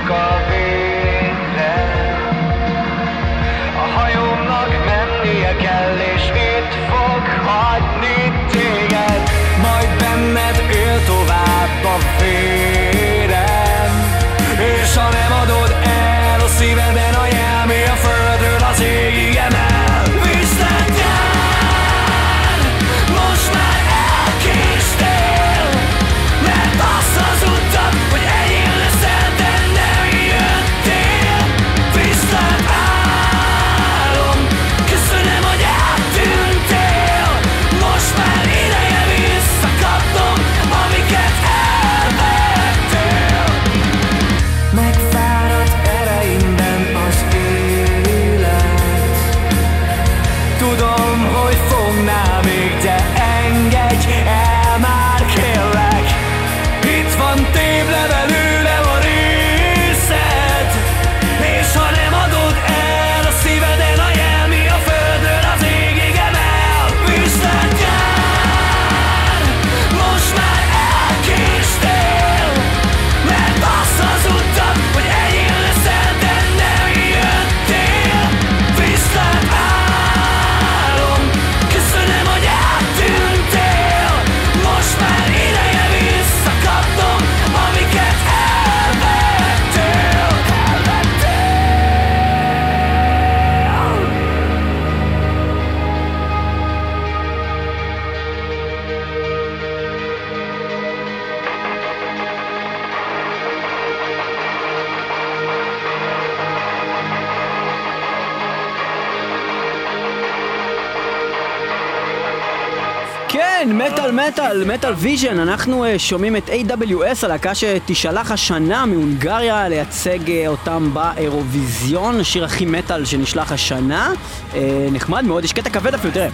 כן, 113.33 113.69
מטאל 113.73 114.11
מטאל, 114.11 114.65
מטאל 114.65 114.93
ויז'ן, 114.93 115.39
אנחנו 115.39 115.85
אה, 115.85 115.99
שומעים 115.99 116.37
את 116.37 116.49
AWS, 116.49 117.19
הלהקה 117.23 117.55
שתישלח 117.55 118.31
השנה 118.31 118.87
מהונגריה 118.87 119.69
לייצג 119.69 120.31
אה, 120.31 120.49
אותם 120.49 120.91
באירוויזיון, 120.93 122.21
השיר 122.21 122.45
הכי 122.45 122.67
מטאל 122.67 123.05
שנשלח 123.05 123.53
השנה. 123.53 124.13
אה, 124.55 124.89
נחמד 124.93 125.25
מאוד, 125.25 125.45
יש 125.45 125.53
קטע 125.53 125.71
כבד 125.71 125.95
אפילו, 125.95 126.15
תראה. 126.15 126.29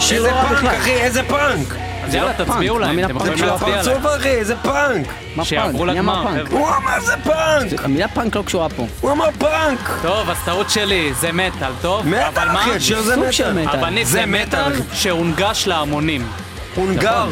שיר 0.00 0.18
איזה 0.18 0.30
לא 0.30 0.34
רע 0.34 0.48
פאנק, 0.48 0.58
בכלל. 0.58 0.76
אחי, 0.76 0.92
איזה 0.92 1.22
פאנק! 1.22 1.89
יאללה, 2.14 2.32
פאנק, 2.32 2.48
תצביעו 2.48 2.78
להם, 2.78 2.98
אתם 3.04 3.16
יכולים 3.16 3.38
של 3.38 3.46
להצביע 3.46 3.82
להם. 3.82 4.06
אחי, 4.06 4.28
איזה 4.28 4.56
פאנק! 4.56 5.06
מה 5.36 5.44
שיעברו 5.44 5.78
פאנק? 5.78 5.98
אמר 5.98 6.24
לגמר. 6.24 6.44
הוא 6.50 6.68
אמר 6.68 7.00
זה 7.00 7.14
פאנק! 7.24 7.84
המילה 7.84 8.08
פאנק 8.08 8.36
לא 8.36 8.42
קשורה 8.42 8.68
פה. 8.68 8.86
הוא 9.00 9.10
אמר 9.10 9.26
פאנק! 9.38 9.90
טוב, 10.02 10.30
אז 10.30 10.36
טעות 10.44 10.70
שלי, 10.70 11.12
זה 11.14 11.32
מטאל, 11.32 11.72
טוב? 11.82 12.06
מטאל? 12.08 12.48
אחי, 12.48 12.70
השיר 12.70 13.02
זה 13.02 13.16
מטאל. 13.16 13.68
אבל 13.68 13.96
זה 14.04 14.04
זה 14.04 14.26
מטאל. 14.26 14.72
שהונגש 14.92 15.66
להמונים. 15.66 16.26
הונגר! 16.74 17.26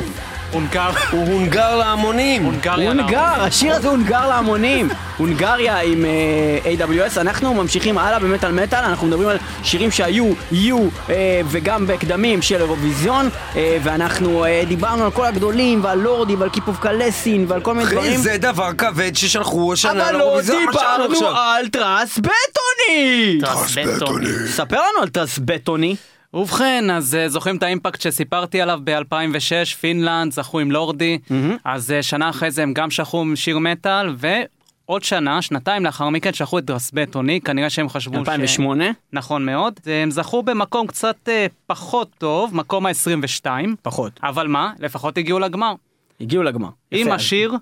הונגר. 0.53 0.91
הוא 1.11 1.33
הונגר 1.33 1.77
להמונים! 1.77 2.45
הונגריה 2.45 2.93
הונגר. 2.93 3.19
השיר 3.21 3.75
הזה 3.75 3.89
הונגר 3.89 4.29
להמונים. 4.29 4.89
הונגריה 5.17 5.81
עם 5.81 6.05
אה, 6.05 6.87
AWS, 6.87 7.21
אנחנו 7.21 7.55
ממשיכים 7.55 7.99
הלאה 7.99 8.19
במטאל 8.19 8.53
מטאל, 8.53 8.85
אנחנו 8.85 9.07
מדברים 9.07 9.29
על 9.29 9.39
שירים 9.63 9.91
שהיו, 9.91 10.33
יהיו 10.53 10.89
אה, 11.11 11.41
וגם 11.45 11.87
בהקדמים 11.87 12.43
של 12.43 12.57
אירוויזיון, 12.57 13.29
אה, 13.57 13.79
ואנחנו 13.83 14.45
דיברנו 14.69 15.05
על 15.05 15.11
כל 15.11 15.25
הגדולים 15.25 15.85
ועל 15.85 15.99
לורדי 15.99 16.35
ועל 16.37 16.49
Keep 16.49 16.69
of 16.69 16.79
Kalessin 16.79 17.45
ועל 17.49 17.61
כל 17.61 17.75
מיני 17.75 17.91
דברים. 17.91 18.17
זה 18.21 18.37
דבר 18.39 18.73
כבד 18.79 19.17
ששלחו 19.17 19.73
השנה 19.73 19.93
אבל 19.93 20.13
לא 20.13 20.19
לאירוויזיון, 20.19 20.65
מה 20.65 20.73
שאמרנו 20.73 21.15
דיברנו. 21.15 21.37
על 21.37 21.69
Teräsbetoni! 21.69 23.39
Teräsbetoni. 23.41 24.27
ספר 24.49 24.77
לנו 24.77 25.03
על 25.03 25.09
Teräsbetoni. 25.09 25.97
ובכן, 26.39 26.91
אז 26.91 27.15
אה, 27.15 27.29
זוכרים 27.29 27.57
את 27.57 27.63
האימפקט 27.63 28.01
שסיפרתי 28.01 28.61
עליו 28.61 28.81
ב-2006, 28.85 29.77
פינלנד, 29.81 30.33
זכו 30.33 30.61
עם 30.61 30.71
לורדי, 30.71 31.19
אז 31.65 31.93
אה, 31.93 32.03
שנה 32.03 32.31
אחרי 32.31 32.51
זה 32.51 32.63
הם 32.63 32.73
גם 32.73 32.91
שלחו 32.91 33.21
עם 33.21 33.37
שיר 33.37 33.59
מטאל, 33.59 34.15
ועוד 34.17 35.05
שנה, 35.05 35.43
שנתיים 35.43 35.85
לאחר 35.85 36.09
מכן, 36.09 36.33
שלחו 36.33 36.59
את 36.59 36.65
Teräsbetoni, 36.65 37.41
כנראה 37.41 37.71
שהם 37.71 37.89
חשבו 37.89 38.15
ש... 38.15 38.19
2008. 38.19 38.85
נכון 39.13 39.47
מאוד. 39.47 39.81
הם 40.03 40.11
זכו 40.11 40.43
במקום 40.43 40.87
קצת 40.87 41.17
אה, 41.29 41.47
פחות 41.67 42.11
טוב, 42.19 42.57
מקום 42.57 42.87
ה-22. 42.87 43.47
פחות. 43.83 44.21
אבל 44.23 44.47
מה? 44.47 44.73
לפחות 44.79 45.19
הגיעו 45.19 45.39
לגמר. 45.39 45.75
הגיעו 46.21 46.43
לגמר. 46.43 46.69
עם. 46.91 47.13
השיר 47.13 47.53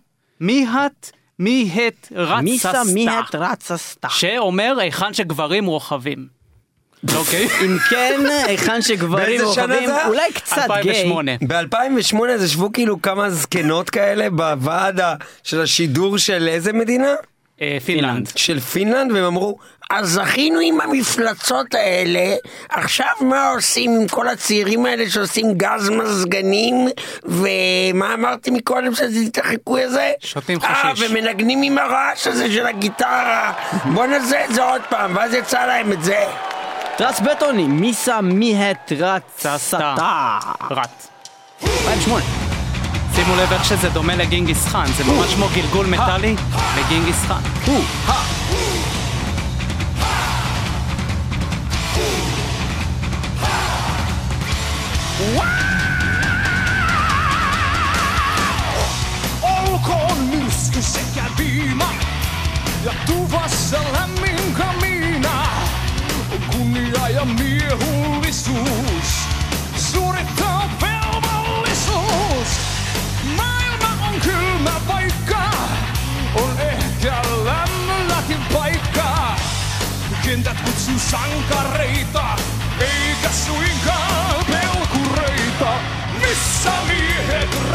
מי 0.40 0.66
את, 0.68 1.10
מי 1.38 1.70
את 1.88 2.12
רצה 2.16 2.40
מיסה 2.40 2.82
מי 2.94 3.06
סתה. 3.06 3.20
את 3.30 3.34
רצה 3.34 3.76
סתה. 3.76 4.08
שאומר 4.08 4.76
היכן 4.80 5.14
שגברים 5.14 5.66
רוכבים. 5.66 6.35
אוקיי? 7.16 7.48
אם 7.64 7.76
כן, 7.90 8.20
היכן 8.46 8.82
שגברים 8.82 9.24
באיזה 9.26 9.44
שנה 9.54 9.74
רוכבים? 9.74 9.90
אולי 10.06 10.32
קצת 10.34 10.56
גיי. 10.82 11.02
2008. 11.04 11.32
ב-2008 11.48 12.30
אז 12.34 12.44
ישבו 12.44 12.72
כאילו 12.72 13.02
כמה 13.02 13.30
זקנות 13.30 13.90
כאלה 13.90 14.30
בוועד 14.30 15.00
ה- 15.00 15.14
של 15.42 15.60
השידור 15.60 16.18
של 16.18 16.48
איזה 16.48 16.72
מדינה? 16.72 17.14
אה, 17.62 17.78
פינלנד. 17.84 18.28
של 18.36 18.60
פינלנד, 18.60 19.12
והם 19.12 19.24
אמרו, 19.24 19.58
אז 19.90 20.08
זכינו 20.08 20.60
עם 20.62 20.80
המפלצות 20.80 21.74
האלה, 21.74 22.34
עכשיו 22.68 23.06
מה 23.20 23.50
עושים 23.50 23.90
עם 24.00 24.08
כל 24.08 24.28
הצעירים 24.28 24.86
האלה 24.86 25.10
שעושים 25.10 25.54
גז 25.54 25.90
מזגנים, 25.90 26.74
ומה 27.24 28.14
אמרתי 28.14 28.50
מקודם 28.50 28.94
שזה 28.94 29.06
את 29.32 29.38
החיקוי 29.38 29.82
הזה? 29.82 30.12
שותים 30.20 30.58
אה, 30.64 30.92
חשיש. 30.92 31.10
ומנגנים 31.10 31.62
עם 31.62 31.78
הרעש 31.78 32.26
הזה 32.26 32.52
של 32.52 32.66
הגיטרה, 32.66 33.52
בוא 33.94 34.06
נעשה 34.06 34.44
את 34.44 34.54
זה 34.54 34.62
עוד 34.62 34.82
פעם, 34.88 35.16
ואז 35.16 35.34
יצא 35.34 35.66
להם 35.66 35.92
את 35.92 36.02
זה. 36.02 36.24
טרס 36.96 37.20
בטוני, 37.20 37.64
מיסה 37.64 38.20
מי 38.20 38.70
את 38.70 38.92
רצה 38.98 39.58
סתה. 39.58 39.94
רט. 40.70 41.06
2008. 41.62 42.24
שימו 43.14 43.36
לב 43.36 43.52
איך 43.52 43.64
שזה 43.64 43.88
דומה 43.88 44.16
לגינגיס 44.16 44.66
חאן, 44.66 44.86
זה 44.96 45.04
ממש 45.04 45.34
כמו 45.34 45.46
גלגול 45.54 45.86
מטאלי 45.86 46.36
לגינגיס 46.78 47.24
חאן. 47.24 47.40
Olkoon 59.42 60.18
myrsky 60.32 60.82
sekä 60.94 61.24
viima 61.38 61.90
ja 62.84 62.92
tuvassa 63.06 63.80
lämmin 63.94 64.54
kamina. 64.58 64.85
Kunnia 66.56 67.08
ja 67.08 67.24
miehullisuus 67.24 69.08
suorittaa 69.76 70.70
velvollisuus. 70.82 72.48
Maailma 73.36 74.06
on 74.08 74.20
kylmä 74.20 74.80
paikka, 74.86 75.50
on 76.34 76.60
ehkä 76.60 77.22
lämmölläkin 77.44 78.38
paikka. 78.52 79.36
Kentät 80.24 80.60
kutsuu 80.60 80.98
sankareita, 80.98 82.24
eikä 82.80 83.28
suinkaan 83.46 84.44
pelkureita. 84.46 85.80
Missä 86.20 86.72
miehet 86.86 87.65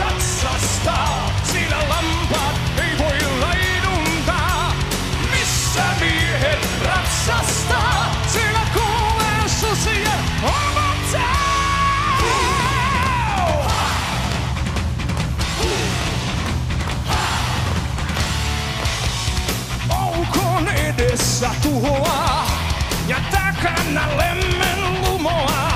Edessä 21.01 21.49
tuhoa 21.61 22.45
ja 23.07 23.17
takana 23.31 24.07
lemmen 24.17 25.01
lumoa. 25.01 25.71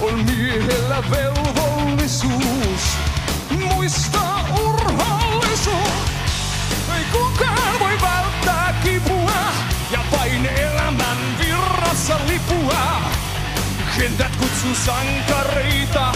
On 0.00 0.24
miehellä 0.24 1.02
velvollisuus 1.10 2.82
muistaa 3.50 4.48
urhollisuus. 4.64 6.12
Ei 6.96 7.04
kukaan 7.12 7.80
voi 7.80 8.00
välttää 8.02 8.74
kipua 8.84 9.42
ja 9.90 10.00
vain 10.12 10.46
elämän 10.46 11.18
virrassa 11.38 12.18
lipua. 12.26 13.02
Kentät 13.98 14.36
kutsuu 14.36 14.74
sankareita, 14.74 16.12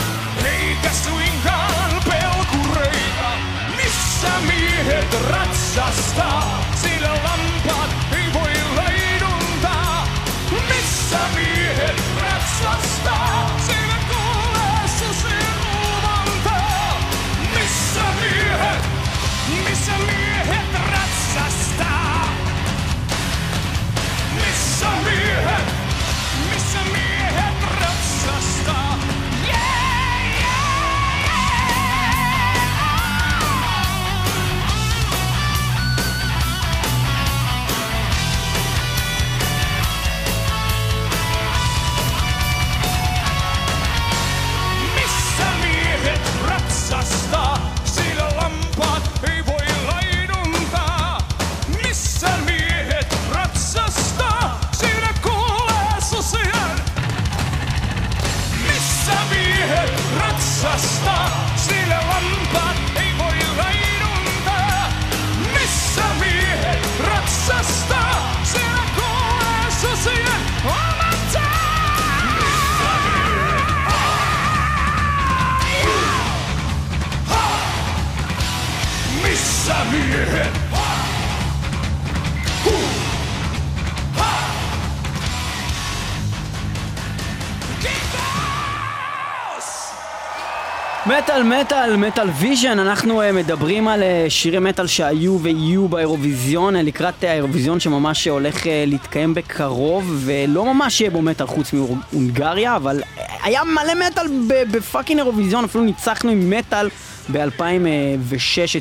מטאל 91.37 91.61
מטאל 91.61 91.97
מטאל 91.97 92.29
ויז'ן. 92.31 92.79
אנחנו 92.79 93.23
אה, 93.23 93.33
מדברים 93.33 93.89
על 93.89 94.03
אה, 94.03 94.27
שירי 94.29 94.59
מטאל 94.59 94.87
שהיו 94.87 95.39
ויהיו 95.43 95.89
באירוויזיון 95.89 96.77
אה, 96.77 96.83
לקראת 96.83 97.25
האירוויזיון 97.25 97.81
שממש 97.81 98.29
הולך 98.29 98.63
להתקיים 98.87 99.35
בקרוב 99.35 100.23
ולא 100.25 100.75
ממש 100.75 101.01
יהיה 101.01 101.11
בו 101.11 101.23
מטאל 101.23 101.47
חוץ 101.47 101.73
מהונגריה 101.73 102.77
אבל 102.77 103.03
היה 103.43 103.61
מלא 103.65 104.07
מטאל 104.07 104.27
ב 104.49 104.58
fucking 104.58 105.21
אירוויזיון. 105.21 105.65
אפילו 105.65 105.85
ניצחנו 105.85 106.31
עם 106.31 106.51
מטאל 106.51 106.89
ב-2006 107.33 107.59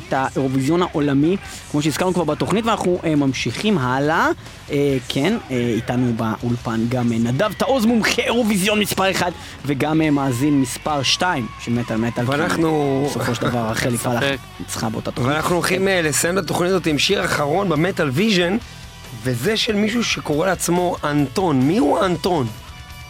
את 0.08 0.12
האירוויזיון 0.12 0.82
העולמי, 0.82 1.36
כמו 1.70 1.82
שהזכרנו 1.82 2.14
כבר 2.14 2.24
בתוכנית, 2.24 2.64
ואנחנו 2.64 2.98
אה, 3.04 3.14
ממשיכים 3.14 3.78
הלאה. 3.78 4.28
אה, 4.70 4.96
כן, 5.08 5.36
אה, 5.50 5.56
איתנו 5.76 6.12
באולפן 6.16 6.80
גם 6.88 7.12
אה, 7.12 7.18
נדב 7.18 7.52
תעוז, 7.52 7.84
מומחה 7.86 8.22
אירוויזיון 8.22 8.80
מספר 8.80 9.10
1, 9.10 9.32
וגם 9.66 10.02
אה, 10.02 10.10
מאזין 10.10 10.60
מספר 10.60 11.02
2 11.02 11.46
של 11.60 11.72
מטאל 11.72 11.96
מטאל. 11.96 12.24
ואנחנו- 12.26 13.06
בסופו 13.10 13.34
של 13.34 13.42
דבר 13.42 13.68
רחלי 13.70 13.98
פלח. 13.98 14.22
ניצחה 14.60 14.88
באותה 14.88 15.10
תוכנית. 15.10 15.32
ואנחנו 15.34 15.54
הולכים 15.54 15.88
אה, 15.88 16.02
לסיים 16.02 16.38
את 16.38 16.44
התוכנית 16.44 16.70
הזאת 16.70 16.86
עם 16.86 16.98
שיר 16.98 17.24
אחרון 17.24 17.68
במטאל 17.68 18.08
ויז'ן, 18.12 18.56
וזה 19.22 19.56
של 19.56 19.76
מישהו 19.76 20.04
שקורא 20.04 20.46
לעצמו 20.46 20.96
אנטון. 21.04 21.60
מי 21.62 21.78
הוא 21.78 22.00
אנטון? 22.04 22.46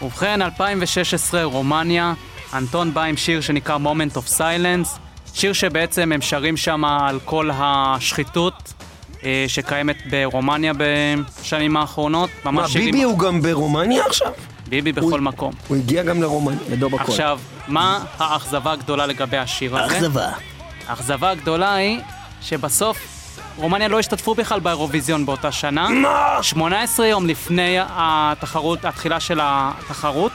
ובכן, 0.01 0.41
2016, 0.41 1.43
רומניה, 1.43 2.13
אנטון 2.53 2.93
בא 2.93 3.03
עם 3.03 3.17
שיר 3.17 3.41
שנקרא 3.41 3.77
Moment 3.77 4.17
of 4.17 4.37
Silence, 4.37 4.87
שיר 5.33 5.53
שבעצם 5.53 6.11
הם 6.11 6.21
שרים 6.21 6.57
שם 6.57 6.85
על 6.85 7.19
כל 7.25 7.49
השחיתות 7.53 8.73
אה, 9.23 9.45
שקיימת 9.47 9.97
ברומניה 10.09 10.73
בשנים 10.77 11.77
האחרונות. 11.77 12.29
מה, 12.45 12.67
שירים- 12.67 12.85
ביבי 12.91 13.03
הוא 13.03 13.19
גם 13.19 13.41
ברומניה 13.41 14.05
עכשיו? 14.05 14.31
ביבי 14.69 14.91
בכל 14.91 15.21
מקום. 15.21 15.53
הוא 15.67 15.77
הגיע 15.77 16.03
גם 16.03 16.21
לרומניה. 16.21 16.59
ידו 16.69 16.89
בכל. 16.89 17.03
עכשיו, 17.03 17.39
מה 17.67 17.99
האכזבה 18.19 18.71
הגדולה 18.71 19.05
לגבי 19.05 19.37
השיר 19.37 19.77
הזה? 19.77 19.97
אכזבה. 19.97 20.29
האכזבה 20.87 21.29
הגדולה 21.29 21.73
היא 21.75 21.99
שבסוף 22.41 22.97
רומניה 23.57 23.87
לא 23.87 23.99
השתתפו 23.99 24.35
בכלל 24.35 24.59
באירוויזיון 24.59 25.25
באותה 25.25 25.51
שנה. 25.51 25.89
מה? 25.89 26.37
18 26.41 27.07
יום 27.07 27.27
לפני 27.27 27.77
התחרות, 27.81 28.85
התחילה 28.85 29.19
של 29.19 29.39
התחרות. 29.43 30.31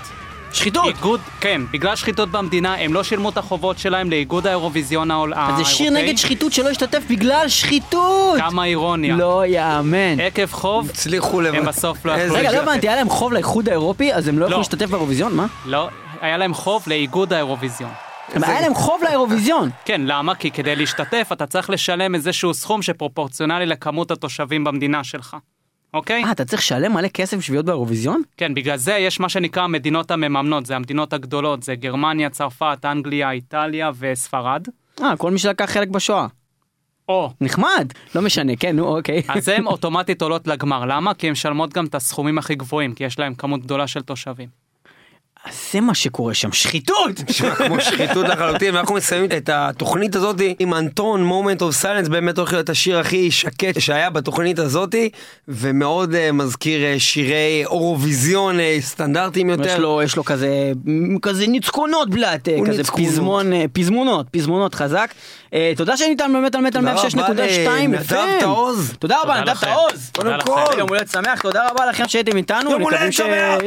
שחיתות! 0.53 0.95
איגוד, 0.97 1.21
כן, 1.41 1.63
בגלל 1.73 1.97
שחיתות 1.97 2.29
במדינה, 2.31 2.75
הם 2.75 2.93
לא 2.95 3.03
שילמו 3.03 3.29
את 3.29 3.37
החובות 3.39 3.79
שלהם 3.79 4.11
לאיגוד 4.11 4.47
האירוויזיון 4.47 5.11
העול- 5.11 5.35
אז 5.37 5.57
זה 5.57 5.65
שיר 5.65 5.87
האירופאי. 5.87 6.09
נגד 6.09 6.19
שחיתות 6.19 6.53
שלא 6.53 6.69
השתתף 6.69 7.03
בגלל 7.11 7.49
שחיתות! 7.49 8.39
כמה 8.39 8.65
אירוניה. 8.65 9.17
לא 9.17 9.47
יאמן. 9.47 10.21
עקב 10.21 10.47
חוב, 10.53 10.91
הצליחו 10.91 11.41
לבד. 11.41 11.59
הם 11.59 11.65
בסוף 11.67 12.05
לא 12.05 12.13
יכלו 12.13 12.35
רגע, 12.35 12.53
לא. 12.53 12.57
הבנתי, 12.63 12.89
היה 12.89 12.97
להם 12.97 13.09
חוב 13.11 13.33
לאיחוד 13.33 13.69
האירופי, 13.69 14.15
אז 14.15 14.29
הם 14.29 14.39
לא 14.39 14.45
יכלו 14.45 14.53
לא. 14.57 14.59
להשתתף 14.59 14.87
באירוויזיון? 14.91 15.35
מה? 15.35 15.47
לא, 15.67 15.89
היה 16.21 16.37
להם 16.37 16.55
חוב 16.55 16.85
לאיגוד 16.87 17.33
האירוויזיון. 17.33 17.91
היה 18.43 18.61
להם 18.61 18.75
חוב 18.75 19.01
לאירוויזיון. 19.05 19.71
כן, 19.85 20.01
למה? 20.05 20.35
כי 20.35 20.51
כדי 20.51 20.77
להשתתף 20.77 21.29
אתה 21.33 21.47
צריך 21.47 21.71
לשלם 21.71 22.15
איזשהו 22.15 22.55
סכום 22.55 22.83
שפרופורציונלי 22.83 23.67
לכמות 23.67 24.11
התושבים 24.11 24.65
במדינה 24.65 25.05
שלך. 25.05 25.37
אוקיי? 25.95 26.25
אה, 26.25 26.33
אתה 26.33 26.45
צריך 26.45 26.63
לשלם 26.63 26.93
מלא 26.93 27.09
כסף 27.09 27.37
בשביל 27.37 27.57
להיות 27.57 27.67
באירוויזיון? 27.67 28.23
כן, 28.37 28.55
בגלל 28.55 28.77
זה 28.77 28.93
יש 28.93 29.21
מה 29.21 29.29
שנקרא 29.29 29.63
המדינות 29.63 30.11
המממנות, 30.11 30.67
זה 30.67 30.77
המדינות 30.77 31.13
הגדולות, 31.13 31.63
זה 31.63 31.75
גרמניה, 31.75 32.31
צרפת, 32.31 32.79
אנגליה, 32.85 33.31
איטליה 33.31 33.91
וספרד. 33.99 34.67
אה, 35.01 35.17
כל 35.17 35.31
מי 35.31 35.39
שלקח 35.39 35.71
חלק 35.71 35.89
בשואה. 35.89 36.27
או, 37.09 37.31
נחמד. 37.41 37.93
לא 38.15 38.23
משנה, 38.23 38.57
כן, 38.57 38.77
נו, 38.77 38.97
אוקיי. 38.97 39.23
אז 39.37 39.49
הן 39.49 39.67
אוטומטית 39.73 40.23
עולות 40.23 40.47
לגמר, 40.47 40.85
למה? 40.85 41.15
כי 41.15 41.27
הן 41.27 41.33
משלמות 41.33 41.73
גם 41.73 41.85
את 41.85 41.95
הסכומים 41.95 42.39
הכי 42.39 42.55
גבוהים, 42.55 42.95
כי 42.95 43.05
יש 43.05 43.19
להן 43.19 43.35
כמות 43.35 43.63
גדולה 43.63 43.87
של 43.87 44.03
תושבים. 44.03 44.62
זה 45.73 45.81
מה 45.81 45.95
שקורה 45.95 46.35
שם, 46.35 46.53
שחיתות! 46.53 47.11
נשמע 47.29 47.55
כמו 47.55 47.81
שחיתות 47.81 48.29
לחלוטין, 48.29 48.75
ואנחנו 48.75 48.95
מסיימים 48.95 49.31
את 49.37 49.51
התוכנית 49.53 50.17
הזאת 50.17 50.37
עם 50.59 50.75
אנטון, 50.75 51.31
Moment 51.31 51.61
of 51.61 51.83
Silence, 51.85 52.11
באמת 52.11 52.39
הולך 52.39 52.53
להיות 52.53 52.71
השיר 52.71 52.99
הכי 52.99 53.31
שקט 53.31 53.81
שהיה 53.81 54.11
בתוכנית 54.11 54.59
הזאת, 54.59 54.95
ומאוד 55.49 56.15
uh, 56.15 56.33
מזכיר 56.33 56.81
uh, 56.97 57.01
שירי 57.01 57.63
אורוויזיון 57.67 58.57
uh, 58.59 58.63
סטנדרטיים 58.81 59.51
יש 59.51 59.57
יותר. 59.59 59.79
לו, 59.79 60.03
יש 60.03 60.17
לו 60.17 60.25
כזה, 60.25 60.73
כזה 61.23 61.47
ניצקונות 61.47 62.11
בלאט, 62.11 62.49
אה, 62.49 62.59
כזה. 62.67 62.85
פזמון, 62.85 63.53
אה, 63.53 63.65
פזמונות, 63.73 64.27
פזמונות 64.31 64.75
חזק. 64.75 65.15
אה, 65.55 65.73
תודה 65.77 65.97
שניתן 65.97 66.33
באמת 66.33 66.55
על 66.55 66.61
מטאל 66.61 66.89
רבה 66.89 67.03
106.2 67.03 67.19
לנדב 67.19 68.13
FM. 68.13 68.41
תעוז. 68.41 68.93
תודה 68.99 69.17
רבה, 69.23 69.41
נדב. 69.41 69.55
תעוז. 69.55 70.11
תודה 70.13 70.39
קודם. 70.41 70.67
כל. 70.67 70.79
יום 70.79 70.89
הולדת 70.89 71.11
שמח, 71.11 71.43
תודה 71.43 71.69
רבה 71.69 71.87
לכם 71.87 72.09
שהייתם 72.09 72.37
איתנו. 72.37 72.71
יום 72.71 72.83
הולדת 72.83 73.13
שמח. 73.13 73.59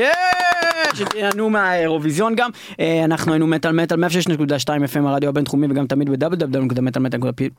שתהנו 0.95 1.49
מהאירוויזיון 1.49 2.33
גם. 2.35 2.49
אה, 2.79 3.03
אנחנו 3.03 3.33
היינו 3.33 3.47
מטאל 3.47 3.71
מטאל 3.71 4.03
106.2 4.03 4.67
FM 4.67 5.07
הרדיו 5.07 5.29
הבינתחומי 5.29 5.67
וגם 5.69 5.87
תמיד 5.87 6.09
ב-www.מטאל.פי 6.09 7.49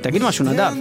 תגיד 0.00 0.22
משהו 0.22 0.44
נדב. 0.44 0.72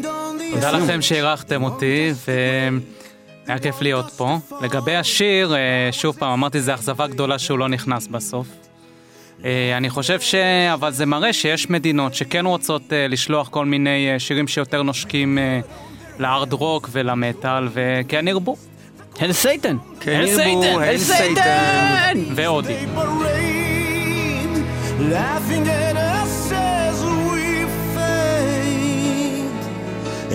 תודה 0.52 0.72
לכם 0.72 1.02
שאירחתם 1.02 1.64
אותי, 1.64 2.12
והיה 2.28 3.60
כיף 3.60 3.82
להיות 3.82 4.12
פה. 4.12 4.38
לגבי 4.62 4.96
השיר, 4.96 5.56
אה, 5.56 5.90
שוב 5.92 6.16
פעם, 6.20 6.32
אמרתי, 6.32 6.62
זו 6.62 6.74
אכזבה 6.74 7.08
גדולה 7.08 7.40
שהוא 7.40 7.60
לא 7.60 7.70
נכנס 7.70 8.08
בסוף. 8.08 8.48
אה, 9.46 9.78
אני 9.78 9.90
חושב 9.90 10.20
ש... 10.22 10.36
אבל 10.74 10.92
זה 10.92 11.06
מראה 11.06 11.34
שיש 11.34 11.70
מדינות 11.70 12.16
שכן 12.16 12.46
רוצות 12.46 12.94
אה, 12.94 13.08
לשלוח 13.08 13.50
כל 13.50 13.66
מיני 13.66 14.16
שירים 14.18 14.48
שיותר 14.48 14.84
נושקים 14.84 15.38
להארד 16.20 16.54
רוק 16.54 16.90
ולמטאל, 16.92 17.68
וכן 17.74 18.28
ירבו. 18.28 18.56
Hail 19.20 19.34
Satan. 19.34 19.78
כן 20.00 20.12
hail 20.12 20.28
ירבו, 20.28 20.38
Satan. 20.38 20.82
Hail 20.82 20.90
hail 20.90 20.98
Satan. 20.98 22.18
parade, 22.96 24.56
laughing 25.12 25.68
at 25.68 25.98
us 25.98 26.15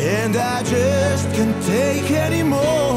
And 0.02 0.34
I 0.34 0.62
just 0.62 1.30
can't 1.34 1.62
take 1.66 2.10
anymore. 2.10 2.89